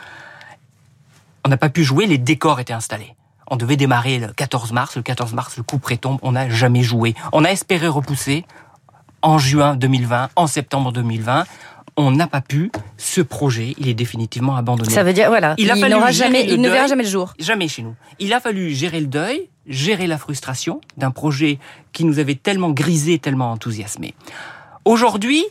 On 1.45 1.49
n'a 1.49 1.57
pas 1.57 1.69
pu 1.69 1.83
jouer, 1.83 2.05
les 2.05 2.17
décors 2.17 2.59
étaient 2.59 2.73
installés. 2.73 3.15
On 3.47 3.55
devait 3.55 3.75
démarrer 3.75 4.19
le 4.19 4.27
14 4.27 4.71
mars. 4.71 4.95
Le 4.95 5.01
14 5.01 5.33
mars, 5.33 5.57
le 5.57 5.63
coup 5.63 5.77
prétombe. 5.77 6.17
On 6.21 6.31
n'a 6.31 6.49
jamais 6.49 6.81
joué. 6.81 7.13
On 7.33 7.43
a 7.43 7.49
espéré 7.49 7.87
repousser 7.87 8.45
en 9.21 9.37
juin 9.37 9.75
2020, 9.75 10.29
en 10.35 10.47
septembre 10.47 10.91
2020 10.91 11.45
on 11.95 12.11
n'a 12.11 12.27
pas 12.27 12.41
pu. 12.41 12.71
Ce 12.97 13.21
projet, 13.21 13.75
il 13.77 13.87
est 13.87 13.93
définitivement 13.93 14.55
abandonné. 14.55 14.89
Ça 14.89 15.03
veut 15.03 15.13
dire, 15.13 15.29
voilà, 15.29 15.55
il, 15.57 15.67
n'aura 15.67 16.11
jamais, 16.11 16.45
il 16.49 16.61
ne 16.61 16.69
verra 16.69 16.87
jamais 16.87 17.03
le 17.03 17.09
jour. 17.09 17.33
Jamais 17.39 17.67
chez 17.67 17.83
nous. 17.83 17.95
Il 18.19 18.33
a 18.33 18.39
fallu 18.39 18.71
gérer 18.71 18.99
le 18.99 19.07
deuil, 19.07 19.49
gérer 19.67 20.07
la 20.07 20.17
frustration 20.17 20.81
d'un 20.97 21.11
projet 21.11 21.59
qui 21.91 22.05
nous 22.05 22.19
avait 22.19 22.35
tellement 22.35 22.71
grisé, 22.71 23.19
tellement 23.19 23.51
enthousiasmé. 23.51 24.13
Aujourd'hui, 24.85 25.45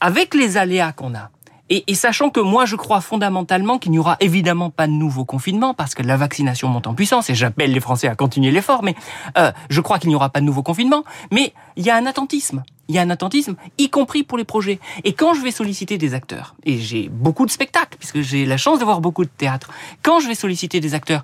avec 0.00 0.34
les 0.34 0.56
aléas 0.56 0.92
qu'on 0.92 1.14
a, 1.14 1.30
et, 1.70 1.94
sachant 1.94 2.30
que 2.30 2.40
moi, 2.40 2.64
je 2.64 2.76
crois 2.76 3.00
fondamentalement 3.00 3.78
qu'il 3.78 3.92
n'y 3.92 3.98
aura 3.98 4.16
évidemment 4.20 4.70
pas 4.70 4.86
de 4.86 4.92
nouveau 4.92 5.24
confinement 5.24 5.74
parce 5.74 5.94
que 5.94 6.02
la 6.02 6.16
vaccination 6.16 6.68
monte 6.68 6.86
en 6.86 6.94
puissance 6.94 7.28
et 7.28 7.34
j'appelle 7.34 7.72
les 7.72 7.80
Français 7.80 8.08
à 8.08 8.14
continuer 8.14 8.50
l'effort, 8.50 8.82
mais 8.82 8.94
euh, 9.36 9.52
je 9.68 9.80
crois 9.80 9.98
qu'il 9.98 10.08
n'y 10.08 10.14
aura 10.14 10.30
pas 10.30 10.40
de 10.40 10.46
nouveau 10.46 10.62
confinement. 10.62 11.04
Mais 11.30 11.52
il 11.76 11.84
y 11.84 11.90
a 11.90 11.96
un 11.96 12.06
attentisme. 12.06 12.62
Il 12.88 12.94
y 12.94 12.98
a 12.98 13.02
un 13.02 13.10
attentisme, 13.10 13.54
y 13.76 13.90
compris 13.90 14.22
pour 14.22 14.38
les 14.38 14.44
projets. 14.44 14.80
Et 15.04 15.12
quand 15.12 15.34
je 15.34 15.42
vais 15.42 15.50
solliciter 15.50 15.98
des 15.98 16.14
acteurs, 16.14 16.54
et 16.64 16.78
j'ai 16.78 17.10
beaucoup 17.10 17.44
de 17.44 17.50
spectacles, 17.50 17.98
puisque 17.98 18.22
j'ai 18.22 18.46
la 18.46 18.56
chance 18.56 18.78
d'avoir 18.78 19.02
beaucoup 19.02 19.24
de 19.24 19.30
théâtre, 19.30 19.70
quand 20.02 20.20
je 20.20 20.28
vais 20.28 20.34
solliciter 20.34 20.80
des 20.80 20.94
acteurs, 20.94 21.22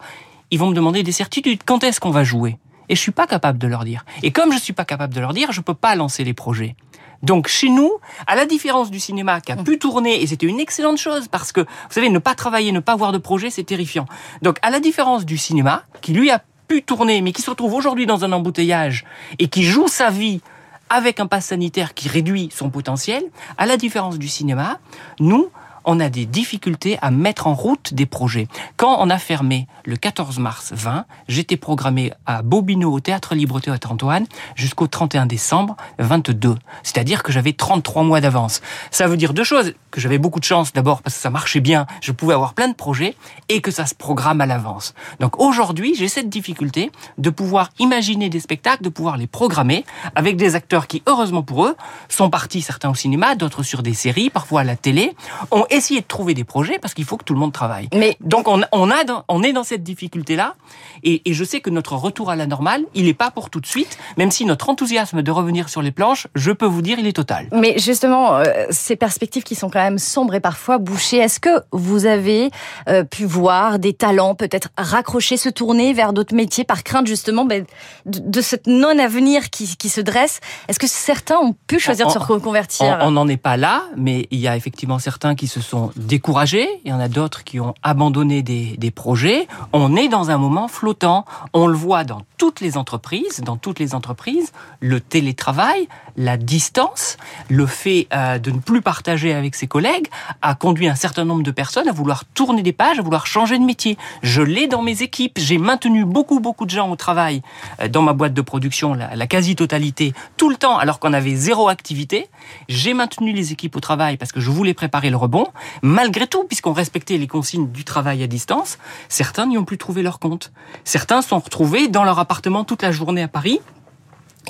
ils 0.51 0.59
vont 0.59 0.69
me 0.69 0.75
demander 0.75 1.03
des 1.03 1.13
certitudes. 1.13 1.61
Quand 1.65 1.83
est-ce 1.83 2.01
qu'on 2.01 2.11
va 2.11 2.23
jouer? 2.23 2.59
Et 2.91 2.95
je 2.95 3.01
suis 3.01 3.13
pas 3.13 3.27
capable 3.27 3.59
de 3.59 3.67
leur 3.67 3.85
dire. 3.85 4.05
Et 4.23 4.31
comme 4.31 4.53
je 4.53 4.59
suis 4.59 4.75
pas 4.75 4.85
capable 4.85 5.15
de 5.15 5.21
leur 5.21 5.33
dire, 5.33 5.53
je 5.53 5.63
peux 5.63 5.73
pas 5.73 5.97
lancer 5.97 6.23
les 6.23 6.35
projets. 6.35 6.77
Donc 7.25 7.49
chez 7.49 7.71
nous, 7.71 7.91
à 8.27 8.37
la 8.37 8.45
différence 8.45 8.91
du 8.91 9.01
cinéma 9.01 9.41
qui 9.41 9.51
a 9.51 9.57
pu 9.57 9.79
tourner, 9.79 10.23
et 10.23 10.27
c'était 10.27 10.47
une 10.47 10.61
excellente 10.61 10.99
chose 10.99 11.27
parce 11.29 11.53
que, 11.53 11.63
vous 11.63 11.91
savez, 11.91 12.11
ne 12.11 12.19
pas 12.19 12.35
travailler, 12.35 12.71
ne 12.71 12.81
pas 12.81 12.93
avoir 12.93 13.13
de 13.13 13.19
projet, 13.19 13.49
c'est 13.51 13.65
terrifiant. 13.65 14.07
Donc 14.43 14.59
à 14.63 14.71
la 14.71 14.79
différence 14.79 15.25
du 15.25 15.39
cinéma, 15.39 15.85
qui 16.03 16.13
lui 16.13 16.31
a 16.31 16.43
pu 16.69 16.83
tourner, 16.83 17.23
mais 17.23 17.33
qui 17.33 17.43
se 17.43 17.51
retrouve 17.51 17.75
aujourd'hui 17.75 18.07
dans 18.07 18.25
un 18.25 18.33
embouteillage 18.33 19.05
et 19.39 19.49
qui 19.49 19.65
joue 19.65 19.89
sa 19.89 20.11
vie 20.11 20.43
avec 20.91 21.19
un 21.19 21.27
pass 21.27 21.47
sanitaire 21.47 21.95
qui 21.95 22.09
réduit 22.09 22.51
son 22.53 22.69
potentiel, 22.69 23.25
à 23.57 23.65
la 23.65 23.79
différence 23.79 24.19
du 24.19 24.29
cinéma, 24.29 24.79
nous, 25.19 25.49
on 25.85 26.01
a 26.01 26.09
des 26.09 26.27
difficultés 26.27 26.99
à 27.03 27.11
mettre 27.11 27.47
en 27.47 27.55
route 27.55 27.95
des 27.95 28.07
projets. 28.07 28.49
Quand 28.77 28.97
on 29.01 29.11
a 29.11 29.19
fermé 29.19 29.67
le 29.85 29.97
14 29.97 30.39
mars 30.39 30.73
20, 30.75 31.05
j'étais 31.29 31.57
programmé 31.57 32.13
à 32.27 32.43
Bobino 32.43 32.93
au 32.93 33.01
Théâtre 33.01 33.35
Libre 33.35 33.61
Théâtre 33.61 33.93
Antoine 33.93 34.27
jusqu'au 34.55 34.87
31 34.87 35.27
décembre 35.27 35.77
22. 35.99 36.57
C'est-à-dire 36.83 37.23
que 37.23 37.33
j'avais 37.33 37.53
33 37.53 38.03
mois 38.03 38.21
d'avance. 38.21 38.61
Ça 38.91 39.07
veut 39.07 39.17
dire 39.17 39.35
deux 39.35 39.45
choses. 39.45 39.75
Que 39.91 40.01
j'avais 40.01 40.19
beaucoup 40.19 40.41
de 40.41 40.45
chance 40.45 40.73
d'abord 40.73 41.03
parce 41.03 41.15
que 41.15 41.23
ça 41.23 41.31
marchait 41.31 41.61
bien, 41.61 41.87
je 42.01 42.11
pouvais 42.13 42.35
avoir 42.35 42.55
plein 42.55 42.69
de 42.69 42.75
projets 42.75 43.15
et 43.49 43.61
que 43.61 43.71
ça 43.71 43.87
se 43.87 43.95
programme 43.95 44.41
à 44.41 44.47
l'avance. 44.47 44.95
Donc 45.21 45.41
aujourd'hui, 45.41 45.95
j'ai 45.97 46.09
cette 46.09 46.29
difficulté 46.29 46.91
de 47.19 47.31
pouvoir 47.31 47.71
imaginer 47.79 48.29
des 48.29 48.41
spectacles, 48.41 48.83
de 48.83 48.89
pouvoir 48.89 49.17
les 49.17 49.27
programmer 49.27 49.85
avec 50.15 50.37
des 50.37 50.55
acteurs 50.55 50.87
qui, 50.87 51.03
heureusement 51.07 51.43
pour 51.43 51.67
eux, 51.67 51.77
sont 52.09 52.31
partis 52.31 52.63
certains 52.63 52.91
au 52.91 52.95
cinéma, 52.95 53.35
d'autres 53.35 53.63
sur 53.63 53.83
des 53.83 53.95
séries, 53.95 54.31
parfois 54.31 54.63
à 54.63 54.65
la 54.65 54.77
télé, 54.77 55.15
ont 55.51 55.67
essayer 55.77 56.01
de 56.01 56.07
trouver 56.07 56.35
des 56.35 56.45
projets 56.45 56.79
parce 56.79 56.95
qu'il 56.95 57.05
faut 57.05 57.17
que 57.17 57.25
tout 57.25 57.35
le 57.35 57.41
monde 57.41 57.53
travaille. 57.53 57.89
Mais 57.95 58.17
donc 58.21 58.49
on, 58.49 58.63
on 58.73 58.91
a 58.91 59.05
on 59.29 59.43
est 59.43 59.53
dans 59.53 59.65
cette 59.65 59.83
difficulté 59.83 60.37
là 60.37 60.55
et, 61.03 61.23
et, 61.29 61.35
je 61.35 61.45
sais 61.45 61.61
que 61.61 61.71
notre 61.71 61.97
retour 61.97 62.31
à 62.31 62.37
la 62.37 62.47
normale, 62.47 62.85
il 62.95 63.05
n'est 63.05 63.15
pas 63.15 63.31
pour 63.31 63.51
tout 63.51 63.61
de 63.61 63.67
suite, 63.67 63.99
même 64.17 64.31
si 64.31 64.47
notre 64.47 64.69
enthousiasme 64.69 65.23
de 65.23 65.31
revenir 65.31 65.69
sur 65.69 65.83
les 65.83 65.91
planches, 65.91 66.29
je 66.35 66.51
peux 66.51 66.67
vous 66.67 66.83
dire, 66.83 66.99
il 66.99 67.07
est 67.07 67.13
total. 67.13 67.49
Mais 67.53 67.79
justement, 67.79 68.37
euh, 68.37 68.45
ces 68.71 68.97
perspectives 68.97 69.43
qui 69.43 69.55
sont 69.55 69.69
quand 69.69 69.83
même 69.83 69.99
sombres 69.99 70.35
et 70.35 70.41
parfois 70.41 70.79
bouchées, 70.79 71.19
est-ce 71.19 71.41
que 71.41 71.63
vous 71.73 72.07
avez 72.07 72.51
euh, 72.89 73.05
pu 73.05 73.25
voir 73.25 73.79
des 73.79 73.93
talents 73.93 74.35
peut-être 74.35 74.69
raccrocher, 74.79 75.37
se 75.37 75.49
tourner 75.49 75.93
vers 75.93 76.13
d'autres 76.13 76.35
métiers 76.35 76.65
par 76.65 76.85
crainte 76.85 77.07
justement 77.07 77.45
ben, 77.45 77.67
de, 78.07 78.21
de 78.21 78.41
cette 78.41 78.67
non-avenir 78.67 79.51
qui, 79.51 79.77
qui, 79.77 79.89
se 79.89 80.01
dresse? 80.01 80.41
Est-ce 80.69 80.79
que 80.79 80.87
certains 80.87 81.37
ont 81.37 81.55
pu 81.67 81.79
choisir 81.79 82.07
de 82.07 82.13
se 82.13 82.19
reconvertir? 82.19 82.99
On 83.03 83.11
n'en 83.11 83.29
est 83.29 83.37
pas 83.37 83.57
là, 83.57 83.85
mais 83.97 84.27
il 84.31 84.39
y 84.39 84.49
a 84.49 84.57
effectivement 84.57 84.99
certains 84.99 85.35
qui 85.35 85.49
se 85.49 85.61
sont 85.65 85.91
découragés, 85.97 86.69
il 86.85 86.91
y 86.91 86.93
en 86.93 87.01
a 87.01 87.09
d'autres 87.09 87.45
qui 87.45 87.61
ont 87.61 87.75
abandonné 87.83 88.43
des, 88.43 88.77
des 88.77 88.91
projets. 88.91 89.49
On 89.73 89.97
est 89.97 90.09
dans 90.09 90.31
un 90.31 90.39
moment 90.39 90.69
flottant. 90.69 91.25
On 91.53 91.67
le 91.67 91.77
voit 91.77 92.05
dans 92.05 92.23
toutes 92.39 92.61
les 92.61 92.77
entreprises, 92.77 93.41
dans 93.41 93.57
toutes 93.57 93.79
les 93.79 93.95
entreprises, 93.95 94.53
le 94.81 95.01
télétravail, 95.01 95.89
la 96.17 96.37
distance, 96.37 97.17
le 97.49 97.67
fait 97.67 98.07
euh, 98.13 98.39
de 98.39 98.51
ne 98.51 98.59
plus 98.59 98.83
partager 98.83 99.33
avec 99.33 99.55
ses 99.55 99.67
collègues 99.67 100.09
a 100.43 100.55
conduit 100.55 100.89
un 100.89 100.95
certain 100.95 101.25
nombre 101.25 101.43
de 101.43 101.51
personnes 101.51 101.89
à 101.89 101.93
vouloir 101.93 102.25
tourner 102.25 102.63
des 102.63 102.73
pages, 102.73 102.99
à 102.99 103.03
vouloir 103.03 103.27
changer 103.27 103.59
de 103.59 103.65
métier. 103.65 103.97
Je 104.23 104.43
l'ai 104.43 104.67
dans 104.67 104.83
mes 104.83 105.03
équipes. 105.03 105.39
J'ai 105.39 105.59
maintenu 105.59 106.05
beaucoup, 106.05 106.41
beaucoup 106.41 106.67
de 106.67 106.71
gens 106.71 106.91
au 106.91 106.97
travail 106.97 107.43
euh, 107.81 107.89
dans 107.89 108.03
ma 108.03 108.13
boîte 108.13 108.35
de 108.35 108.43
production, 108.43 108.95
la, 108.95 109.17
la 109.17 109.27
quasi-totalité, 109.27 110.13
tout 110.37 110.51
le 110.51 110.57
temps, 110.57 110.79
alors 110.79 110.99
qu'on 110.99 111.13
avait 111.13 111.35
zéro 111.35 111.69
activité. 111.69 112.29
J'ai 112.69 112.95
maintenu 112.95 113.33
les 113.33 113.53
équipes 113.53 113.77
au 113.77 113.81
travail 113.81 114.17
parce 114.17 114.33
que 114.33 114.41
je 114.41 114.51
voulais 114.51 114.75
préparer 114.75 115.11
le 115.11 115.17
rebond. 115.17 115.47
Malgré 115.83 116.27
tout, 116.27 116.45
puisqu'on 116.45 116.73
respectait 116.73 117.19
les 117.19 117.27
consignes 117.27 117.71
du 117.71 117.85
travail 117.85 118.23
à 118.23 118.27
distance, 118.27 118.79
certains 119.09 119.47
n'y 119.47 119.59
ont 119.59 119.65
plus 119.65 119.79
trouvé 119.79 120.03
leur 120.03 120.19
compte. 120.19 120.53
Certains 120.85 121.23
sont 121.23 121.39
retrouvés 121.39 121.89
dans 121.89 122.05
leur 122.05 122.19
appartement 122.19 122.65
toute 122.65 122.83
la 122.83 122.93
journée 122.93 123.23
à 123.23 123.29
Paris 123.29 123.61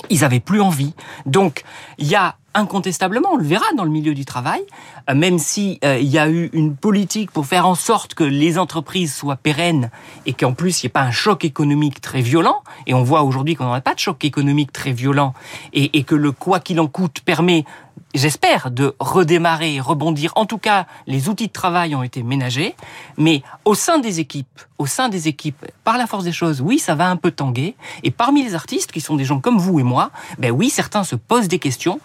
ils 0.09 0.23
avaient 0.23 0.39
plus 0.39 0.61
envie. 0.61 0.93
Donc, 1.25 1.63
il 1.97 2.07
y 2.07 2.15
a 2.15 2.35
incontestablement, 2.55 3.29
on 3.33 3.37
le 3.37 3.43
verra 3.43 3.65
dans 3.77 3.83
le 3.83 3.91
milieu 3.91 4.13
du 4.13 4.25
travail, 4.25 4.61
euh, 5.09 5.13
même 5.13 5.37
si 5.37 5.79
euh, 5.83 5.99
il 5.99 6.07
y 6.07 6.17
a 6.17 6.29
eu 6.29 6.49
une 6.53 6.75
politique 6.75 7.31
pour 7.31 7.45
faire 7.45 7.67
en 7.67 7.75
sorte 7.75 8.15
que 8.15 8.23
les 8.23 8.57
entreprises 8.57 9.13
soient 9.13 9.35
pérennes 9.35 9.91
et 10.25 10.33
qu'en 10.33 10.53
plus 10.53 10.81
il 10.81 10.85
n'y 10.85 10.87
ait 10.87 10.89
pas 10.89 11.01
un 11.01 11.11
choc 11.11 11.45
économique 11.45 12.01
très 12.01 12.21
violent. 12.21 12.63
Et 12.87 12.93
on 12.93 13.03
voit 13.03 13.23
aujourd'hui 13.23 13.55
qu'on 13.55 13.65
n'aurait 13.65 13.81
pas 13.81 13.93
de 13.93 13.99
choc 13.99 14.23
économique 14.25 14.71
très 14.71 14.91
violent 14.91 15.33
et, 15.73 16.03
que 16.03 16.15
le 16.15 16.31
quoi 16.31 16.59
qu'il 16.59 16.79
en 16.79 16.87
coûte 16.87 17.21
permet 17.25 17.65
j'espère, 18.13 18.71
de 18.71 18.95
redémarrer, 18.99 19.79
rebondir. 19.79 20.31
En 20.35 20.45
tout 20.45 20.57
cas, 20.57 20.87
les 21.05 21.29
outils 21.29 21.47
de 21.47 21.51
travail 21.51 21.95
ont 21.95 22.03
été 22.03 22.23
ménagés, 22.23 22.75
mais 23.17 23.43
au 23.65 23.75
sein 23.75 23.99
des 23.99 24.19
équipes, 24.19 24.61
au 24.77 24.85
sein 24.85 25.09
des 25.09 25.27
équipes, 25.27 25.65
par 25.83 25.97
la 25.97 26.07
force 26.07 26.23
des 26.23 26.31
choses, 26.31 26.61
oui, 26.61 26.79
ça 26.79 26.95
va 26.95 27.09
un 27.09 27.15
peu 27.17 27.31
tanguer. 27.31 27.75
Et 28.03 28.11
parmi 28.11 28.43
les 28.43 28.55
artistes, 28.55 28.91
qui 28.91 29.01
sont 29.01 29.15
des 29.15 29.25
gens 29.25 29.39
comme 29.39 29.57
vous 29.57 29.79
et 29.79 29.83
moi, 29.83 30.11
ben 30.39 30.51
oui, 30.51 30.69
certains 30.69 31.03
se 31.03 31.15
posent 31.15 31.47
des 31.47 31.59
questions, 31.59 31.99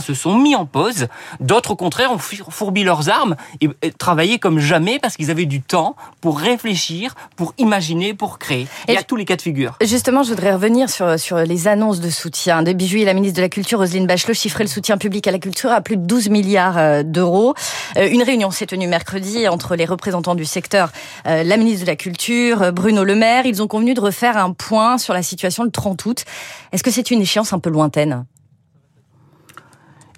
se 0.00 0.14
sont 0.14 0.36
mis 0.36 0.54
en 0.54 0.66
pause, 0.66 1.08
d'autres 1.40 1.72
au 1.72 1.76
contraire 1.76 2.12
ont 2.12 2.18
fourbi 2.18 2.84
leurs 2.84 3.08
armes 3.08 3.36
et, 3.60 3.68
travaillé 3.98 4.38
comme 4.38 4.58
jamais 4.58 4.98
parce 4.98 5.16
qu'ils 5.16 5.30
avaient 5.30 5.46
du 5.46 5.62
temps 5.62 5.96
pour 6.20 6.38
réfléchir, 6.38 7.14
pour 7.36 7.54
imaginer, 7.58 8.14
pour 8.14 8.38
créer. 8.38 8.66
Il 8.88 8.94
y 8.94 8.96
a 8.96 9.02
tous 9.02 9.16
les 9.16 9.24
cas 9.24 9.36
de 9.36 9.42
figure. 9.42 9.76
Justement, 9.82 10.22
je 10.22 10.30
voudrais 10.30 10.52
revenir 10.52 10.90
sur, 10.90 11.18
sur 11.18 11.38
les 11.38 11.68
annonces 11.68 12.00
de 12.00 12.10
soutien. 12.10 12.62
De 12.62 12.72
et 12.94 13.04
la 13.04 13.14
ministre 13.14 13.36
de 13.36 13.42
la 13.42 13.48
Culture, 13.48 13.78
Roselyne 13.78 14.06
Bachelot, 14.06 14.34
chiffrait 14.34 14.64
le 14.64 14.68
soutien 14.68 14.96
public 14.96 15.26
à 15.26 15.32
la 15.32 15.38
culture 15.38 15.70
à 15.70 15.80
plus 15.80 15.96
de 15.96 16.02
12 16.02 16.28
milliards 16.28 16.78
euh, 16.78 17.02
d'euros. 17.02 17.54
Euh, 17.96 18.08
une 18.08 18.22
réunion 18.22 18.50
s'est 18.50 18.66
tenue 18.66 18.86
mercredi 18.86 19.48
entre 19.48 19.76
les 19.76 19.84
représentants 19.84 20.34
du 20.34 20.44
secteur, 20.44 20.90
euh, 21.26 21.42
la 21.42 21.56
ministre 21.56 21.82
de 21.82 21.90
la 21.90 21.96
Culture, 21.96 22.72
Bruno 22.72 23.02
Le 23.02 23.14
Maire. 23.14 23.46
Ils 23.46 23.62
ont 23.62 23.66
convenu 23.66 23.94
de 23.94 24.00
refaire 24.00 24.36
un 24.36 24.52
point 24.52 24.98
sur 24.98 25.14
la 25.14 25.22
situation 25.22 25.64
le 25.64 25.70
30 25.70 26.04
août. 26.06 26.24
Est-ce 26.72 26.82
que 26.82 26.90
c'est 26.90 27.10
une 27.10 27.20
échéance 27.20 27.52
un 27.52 27.58
peu 27.58 27.70
lointaine? 27.70 28.24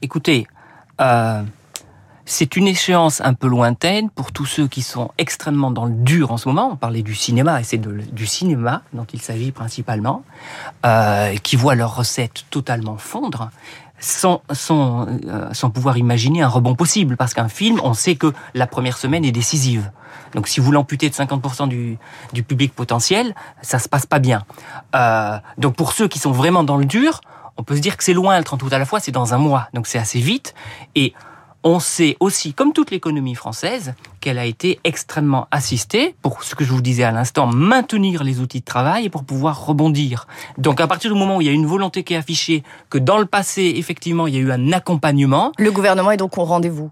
Écoutez, 0.02 0.47
c'est 2.25 2.57
une 2.57 2.69
échéance 2.69 3.21
un 3.21 3.35
peu 3.35 3.49
lointaine 3.49 4.11
pour 4.11 4.33
tous 4.33 4.47
ceux 4.47 4.69
qui 4.69 4.83
sont 4.83 5.11
extrêmement 5.19 5.71
dans 5.71 5.87
le 5.87 5.95
dur 5.95 6.33
en 6.33 6.37
ce 6.37 6.49
moment. 6.49 6.71
On 6.73 6.76
parlait 6.76 7.02
du 7.02 7.14
cinéma 7.14 7.61
et 7.61 7.64
c'est 7.64 7.78
du 7.78 8.26
cinéma 8.26 8.83
dont 8.93 9.07
il 9.12 9.21
s'agit 9.21 9.52
principalement, 9.52 10.23
qui 11.43 11.57
voient 11.57 11.75
leurs 11.75 11.97
recettes 11.97 12.45
totalement 12.50 12.97
fondre 12.97 13.50
sans, 14.00 14.43
euh, 14.71 15.49
sans 15.52 15.71
pouvoir 15.71 15.97
imaginer 15.99 16.43
un 16.43 16.49
rebond 16.49 16.75
possible. 16.75 17.17
Parce 17.17 17.35
qu'un 17.35 17.49
film, 17.49 17.81
on 17.83 17.95
sait 17.95 18.17
que 18.17 18.33
la 18.55 18.67
première 18.67 18.97
semaine 18.97 19.25
est 19.25 19.33
décisive. 19.33 19.90
Donc 20.35 20.49
si 20.49 20.61
vous 20.61 20.73
l'amputez 20.73 21.09
de 21.09 21.14
50% 21.14 21.69
du, 21.69 21.99
du 22.33 22.43
public 22.43 22.75
potentiel, 22.75 23.35
ça 23.62 23.78
se 23.78 23.88
passe 23.88 24.07
pas 24.07 24.19
bien. 24.19 24.45
Euh, 24.95 25.38
donc 25.57 25.75
pour 25.76 25.93
ceux 25.93 26.09
qui 26.09 26.19
sont 26.19 26.33
vraiment 26.33 26.64
dans 26.64 26.76
le 26.76 26.85
dur, 26.85 27.21
on 27.59 27.65
peut 27.65 27.77
se 27.77 27.81
dire 27.81 27.97
que 27.97 28.05
c'est 28.05 28.15
loin 28.15 28.38
le 28.38 28.45
30 28.45 28.62
août 28.62 28.73
à 28.73 28.79
la 28.79 28.87
fois, 28.87 29.00
c'est 29.00 29.12
dans 29.12 29.35
un 29.35 29.38
mois. 29.38 29.69
Donc 29.75 29.87
c'est 29.87 29.99
assez 29.99 30.21
vite. 30.21 30.55
Et 30.95 31.12
on 31.65 31.81
sait 31.81 32.17
aussi, 32.21 32.55
comme 32.55 32.73
toute 32.73 32.93
l'économie 32.93 33.35
française, 33.35 33.95
qu'elle 34.21 34.38
a 34.38 34.45
été 34.45 34.79
extrêmement 34.85 35.49
assistée 35.50 36.15
pour 36.23 36.45
ce 36.45 36.55
que 36.55 36.65
je 36.65 36.71
vous 36.73 36.81
disais 36.81 37.03
à 37.03 37.11
l'instant, 37.11 37.49
maintenir 37.49 38.23
les 38.23 38.38
outils 38.38 38.61
de 38.61 38.65
travail 38.65 39.07
et 39.07 39.11
pour 39.11 39.25
pouvoir 39.25 39.67
rebondir. 39.67 40.29
Donc 40.57 40.81
à 40.81 40.87
partir 40.87 41.12
du 41.12 41.19
moment 41.19 41.38
où 41.38 41.41
il 41.41 41.47
y 41.47 41.50
a 41.50 41.53
une 41.53 41.67
volonté 41.67 42.05
qui 42.05 42.15
est 42.15 42.17
affichée, 42.17 42.62
que 42.91 42.99
dans 42.99 43.19
le 43.19 43.27
passé, 43.27 43.75
effectivement, 43.77 44.29
il 44.29 44.35
y 44.35 44.38
a 44.38 44.41
eu 44.41 44.53
un 44.53 44.73
accompagnement. 44.73 45.53
Le 45.59 45.73
gouvernement 45.73 46.12
est 46.12 46.17
donc 46.17 46.38
au 46.38 46.45
rendez-vous. 46.45 46.91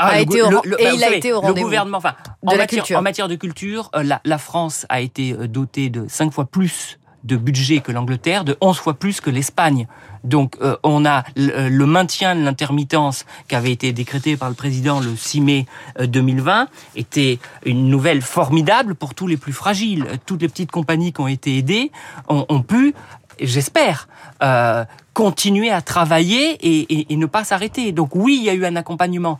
Ah, 0.00 0.10
a 0.10 0.20
été 0.20 0.40
au, 0.42 0.48
et 0.78 0.90
il 0.94 1.02
a 1.02 1.12
été 1.12 1.32
au 1.32 1.40
rendez-vous. 1.40 1.56
Le 1.56 1.62
gouvernement, 1.64 1.98
enfin, 1.98 2.14
en, 2.46 2.56
matière, 2.56 2.84
en 2.96 3.02
matière 3.02 3.26
de 3.26 3.34
culture, 3.34 3.90
euh, 3.96 4.04
la, 4.04 4.20
la 4.24 4.38
France 4.38 4.86
a 4.90 5.00
été 5.00 5.32
euh, 5.32 5.48
dotée 5.48 5.90
de 5.90 6.06
cinq 6.06 6.32
fois 6.32 6.44
plus 6.44 6.97
de 7.24 7.36
budget 7.36 7.80
que 7.80 7.92
l'Angleterre, 7.92 8.44
de 8.44 8.56
11 8.60 8.76
fois 8.76 8.94
plus 8.94 9.20
que 9.20 9.30
l'Espagne. 9.30 9.86
Donc 10.24 10.56
euh, 10.60 10.76
on 10.82 11.04
a 11.04 11.24
le, 11.36 11.84
maintien 11.86 12.34
de 12.34 12.42
l'intermittence 12.42 13.24
qui 13.48 13.54
avait 13.54 13.72
été 13.72 13.92
décrété 13.92 14.36
par 14.36 14.48
le 14.48 14.54
président 14.54 15.00
le 15.00 15.14
6 15.16 15.40
mai 15.40 15.66
2020 16.00 16.62
euh, 16.62 16.66
était 16.96 17.38
une 17.64 17.88
nouvelle 17.88 18.22
formidable 18.22 18.94
pour 18.94 19.14
tous 19.14 19.26
les 19.26 19.36
plus 19.36 19.52
fragiles. 19.52 20.06
Toutes 20.26 20.42
les 20.42 20.48
petites 20.48 20.70
compagnies 20.70 21.12
qui 21.12 21.20
ont 21.20 21.28
été 21.28 21.56
aidées 21.56 21.92
ont, 22.28 22.62
pu, 22.62 22.94
j'espère, 23.40 24.08
euh, 24.42 24.84
continuer 25.14 25.70
à 25.70 25.82
travailler 25.82 26.58
et 26.60 27.16
ne 27.16 27.26
pas 27.26 27.44
s'arrêter. 27.44 27.92
Donc 27.92 28.14
oui, 28.14 28.36
il 28.40 28.44
y 28.44 28.50
a 28.50 28.54
eu 28.54 28.64
un 28.64 28.76
accompagnement. 28.76 29.38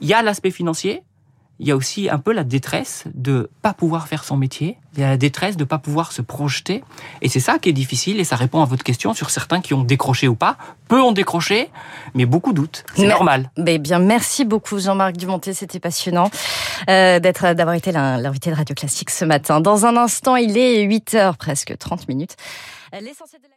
Il 0.00 0.08
y 0.08 0.14
a 0.14 0.22
l'aspect 0.22 0.50
financier, 0.50 1.02
il 1.62 1.68
y 1.68 1.70
a 1.70 1.76
aussi 1.76 2.10
un 2.10 2.18
peu 2.18 2.32
la 2.32 2.42
détresse 2.42 3.04
de 3.14 3.48
pas 3.62 3.72
pouvoir 3.72 4.08
faire 4.08 4.24
son 4.24 4.36
métier, 4.36 4.78
il 4.94 5.00
y 5.00 5.04
a 5.04 5.10
la 5.10 5.16
détresse 5.16 5.56
de 5.56 5.62
pas 5.62 5.78
pouvoir 5.78 6.10
se 6.10 6.20
projeter, 6.20 6.82
et 7.22 7.28
c'est 7.28 7.38
ça 7.38 7.60
qui 7.60 7.68
est 7.68 7.72
difficile, 7.72 8.18
et 8.18 8.24
ça 8.24 8.34
répond 8.34 8.60
à 8.62 8.64
votre 8.64 8.82
question 8.82 9.14
sur 9.14 9.30
certains 9.30 9.60
qui 9.60 9.72
ont 9.72 9.84
décroché 9.84 10.26
ou 10.26 10.34
pas. 10.34 10.56
Peu 10.88 11.00
ont 11.00 11.12
décroché, 11.12 11.70
mais 12.14 12.26
beaucoup 12.26 12.52
doutent. 12.52 12.84
C'est 12.96 13.06
normal. 13.06 13.48
Mais 13.56 13.78
bien, 13.78 14.00
merci 14.00 14.44
beaucoup 14.44 14.80
Jean-Marc 14.80 15.16
Dumonté, 15.16 15.54
c'était 15.54 15.78
passionnant 15.78 16.30
euh, 16.90 17.20
d'être, 17.20 17.54
d'avoir 17.54 17.76
été 17.76 17.92
l'invité 17.92 18.50
de 18.50 18.56
Radio 18.56 18.74
Classique 18.74 19.10
ce 19.10 19.24
matin. 19.24 19.60
Dans 19.60 19.86
un 19.86 19.96
instant, 19.96 20.34
il 20.34 20.58
est 20.58 20.82
8 20.82 21.14
heures 21.14 21.36
presque 21.36 21.78
30 21.78 22.08
minutes. 22.08 22.34
L'essentiel 22.92 23.40
de 23.40 23.51